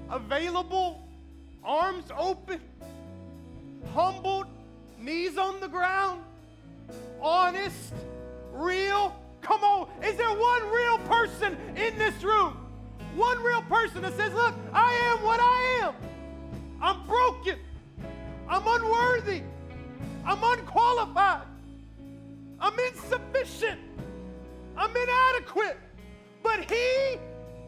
[0.09, 1.07] available,
[1.63, 2.59] arms open
[3.93, 4.47] humbled,
[4.99, 6.21] knees on the ground,
[7.21, 7.93] honest,
[8.51, 9.15] real.
[9.41, 12.57] Come on, is there one real person in this room?
[13.15, 15.95] One real person that says, Look, I am what I am.
[16.82, 17.57] I'm broken.
[18.47, 19.41] I'm unworthy.
[20.25, 21.47] I'm unqualified.
[22.59, 23.80] I'm insufficient.
[24.78, 25.78] I'm inadequate.
[26.43, 27.17] But He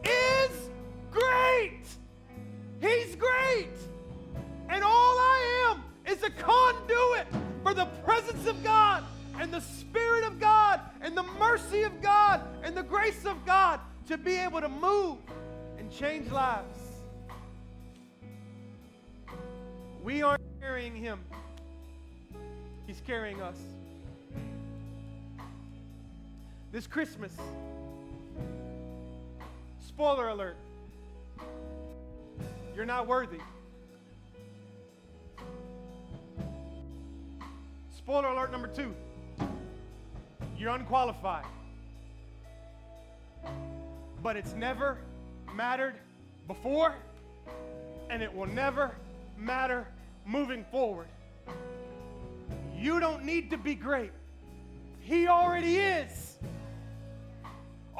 [0.08, 0.70] is
[1.10, 1.82] great.
[2.80, 3.68] He's great.
[4.68, 7.26] And all I am is a conduit
[7.62, 9.04] for the presence of God
[9.38, 13.80] and the Spirit of God and the mercy of God and the grace of God
[14.06, 15.18] to be able to move
[15.78, 16.78] and change lives.
[20.02, 21.20] We aren't carrying Him,
[22.86, 23.58] He's carrying us.
[26.72, 27.32] This Christmas,
[29.86, 30.56] spoiler alert,
[32.76, 33.40] you're not worthy.
[37.90, 38.94] Spoiler alert number two
[40.60, 41.46] you're unqualified.
[44.22, 44.98] But it's never
[45.54, 45.94] mattered
[46.46, 46.94] before,
[48.10, 48.94] and it will never
[49.38, 49.88] matter
[50.26, 51.06] moving forward.
[52.76, 54.12] You don't need to be great,
[55.00, 56.29] He already is.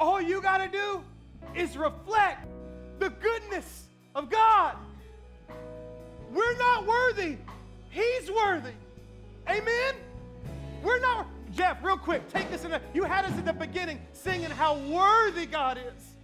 [0.01, 1.03] All you got to do
[1.55, 2.47] is reflect
[2.97, 3.83] the goodness
[4.15, 4.75] of God.
[6.33, 7.37] We're not worthy,
[7.91, 8.71] He's worthy.
[9.47, 9.93] Amen?
[10.81, 11.27] We're not.
[11.53, 12.71] Jeff, real quick, take us in.
[12.71, 16.15] A, you had us at the beginning singing how worthy God is.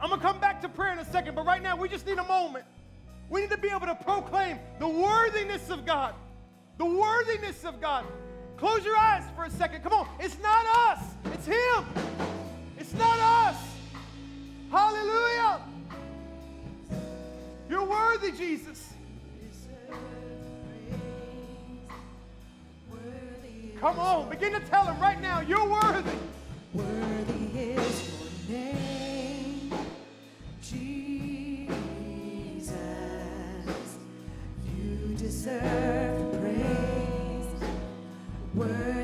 [0.00, 2.06] I'm going to come back to prayer in a second, but right now we just
[2.06, 2.64] need a moment.
[3.28, 6.14] We need to be able to proclaim the worthiness of God.
[6.78, 8.04] The worthiness of God.
[8.56, 9.84] Close your eyes for a second.
[9.84, 10.08] Come on.
[10.18, 12.29] It's not us, it's Him.
[12.90, 13.56] It's not us.
[14.68, 15.60] Hallelujah.
[17.68, 18.94] You're worthy, Jesus.
[23.78, 26.10] Come on, begin to tell him right now, you're worthy.
[26.74, 28.10] Worthy is
[28.48, 29.72] your name,
[30.60, 31.06] Jesus.
[34.66, 37.70] You deserve praise.
[38.54, 38.99] Worthy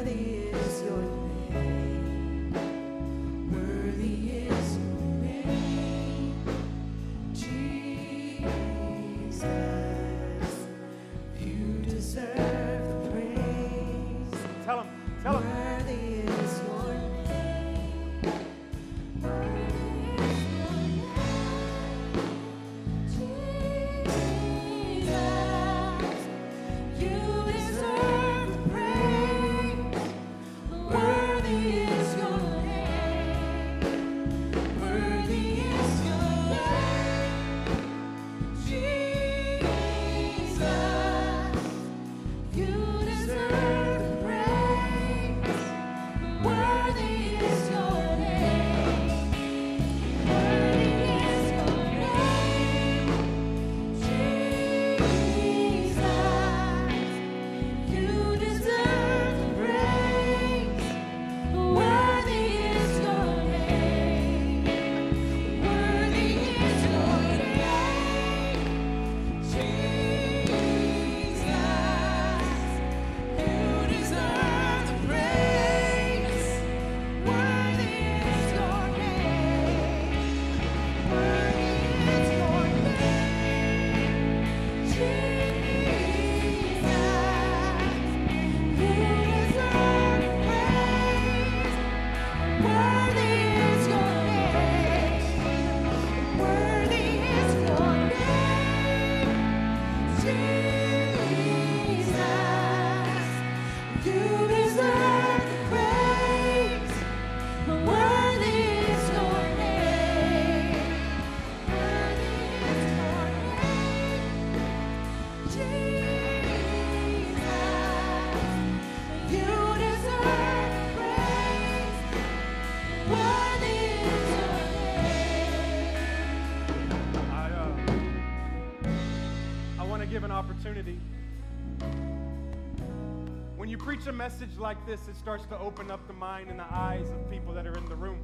[134.07, 137.11] preach a message like this, it starts to open up the mind and the eyes
[137.11, 138.21] of people that are in the room.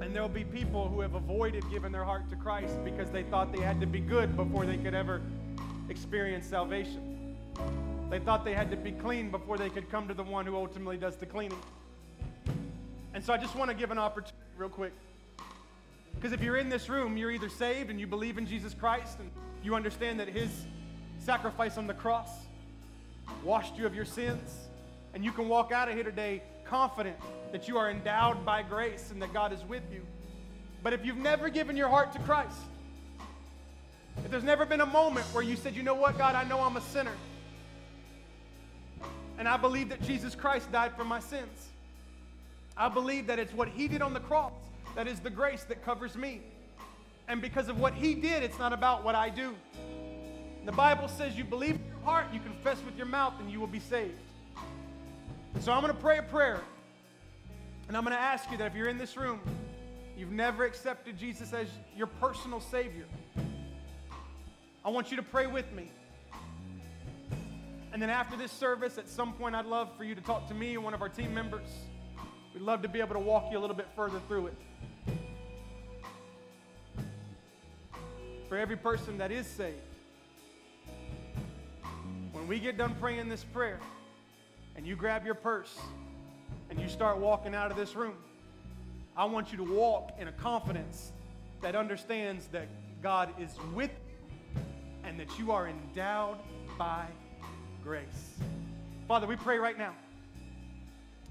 [0.00, 3.52] And there'll be people who have avoided giving their heart to Christ because they thought
[3.52, 5.22] they had to be good before they could ever
[5.88, 7.36] experience salvation.
[8.10, 10.56] They thought they had to be clean before they could come to the one who
[10.56, 11.60] ultimately does the cleaning.
[13.14, 14.92] And so I just want to give an opportunity real quick.
[16.16, 19.20] Because if you're in this room, you're either saved and you believe in Jesus Christ
[19.20, 19.30] and
[19.62, 20.50] you understand that his
[21.20, 22.30] sacrifice on the cross
[23.42, 24.50] washed you of your sins,
[25.14, 27.16] and you can walk out of here today confident
[27.52, 30.02] that you are endowed by grace and that God is with you.
[30.82, 32.58] But if you've never given your heart to Christ,
[34.24, 36.60] if there's never been a moment where you said, you know what, God, I know
[36.60, 37.12] I'm a sinner,
[39.38, 41.68] And I believe that Jesus Christ died for my sins.
[42.76, 44.52] I believe that it's what he did on the cross
[44.94, 46.40] that is the grace that covers me.
[47.28, 49.54] And because of what he did, it's not about what I do.
[50.64, 53.60] The Bible says you believe in your heart, you confess with your mouth, and you
[53.60, 54.18] will be saved.
[55.54, 56.60] And so I'm going to pray a prayer.
[57.86, 59.40] And I'm going to ask you that if you're in this room,
[60.16, 63.04] you've never accepted Jesus as your personal Savior,
[64.84, 65.90] I want you to pray with me.
[67.92, 70.54] And then after this service, at some point, I'd love for you to talk to
[70.54, 71.68] me and one of our team members.
[72.52, 74.56] We'd love to be able to walk you a little bit further through it.
[78.48, 79.76] For every person that is saved,
[82.34, 83.78] when we get done praying this prayer
[84.76, 85.78] and you grab your purse
[86.68, 88.16] and you start walking out of this room,
[89.16, 91.12] I want you to walk in a confidence
[91.62, 92.66] that understands that
[93.00, 94.60] God is with you
[95.04, 96.38] and that you are endowed
[96.76, 97.06] by
[97.84, 98.34] grace.
[99.06, 99.94] Father, we pray right now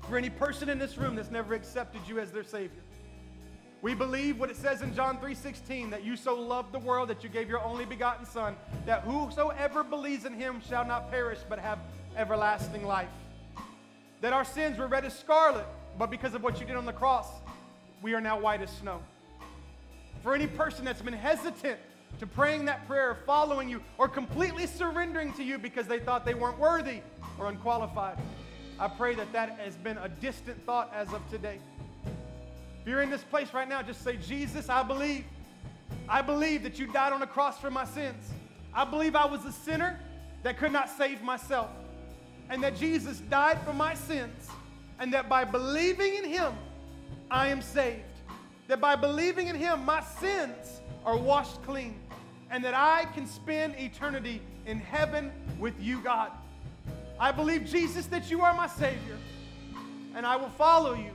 [0.08, 2.83] for any person in this room that's never accepted you as their Savior.
[3.84, 7.22] We believe what it says in John 3:16 that you so loved the world that
[7.22, 8.56] you gave your only begotten son
[8.86, 11.80] that whosoever believes in him shall not perish but have
[12.16, 13.10] everlasting life.
[14.22, 15.66] That our sins were red as scarlet,
[16.00, 17.28] but because of what you did on the cross,
[18.02, 19.02] we are now white as snow.
[20.22, 21.78] For any person that's been hesitant
[22.20, 26.36] to praying that prayer, following you, or completely surrendering to you because they thought they
[26.36, 27.02] weren't worthy
[27.38, 28.18] or unqualified,
[28.80, 31.60] I pray that that has been a distant thought as of today.
[32.84, 35.24] If you're in this place right now, just say, Jesus, I believe.
[36.10, 38.30] I believe that you died on the cross for my sins.
[38.74, 39.98] I believe I was a sinner
[40.44, 41.70] that could not save myself.
[42.50, 44.50] And that Jesus died for my sins.
[45.00, 46.52] And that by believing in him,
[47.32, 48.02] I am saved.
[48.68, 51.98] That by believing in him, my sins are washed clean.
[52.52, 56.34] And that I can spend eternity in heaven with you, God.
[57.18, 59.18] I believe, Jesus, that you are my Savior.
[60.18, 61.12] And I will follow you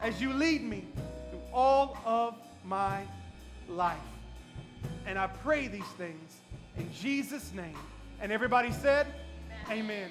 [0.00, 0.84] as you lead me
[1.30, 2.34] through all of
[2.64, 3.02] my
[3.68, 3.96] life.
[5.06, 6.36] And I pray these things
[6.76, 7.76] in Jesus' name.
[8.20, 9.06] And everybody said,
[9.70, 9.80] Amen.
[9.80, 10.10] Amen.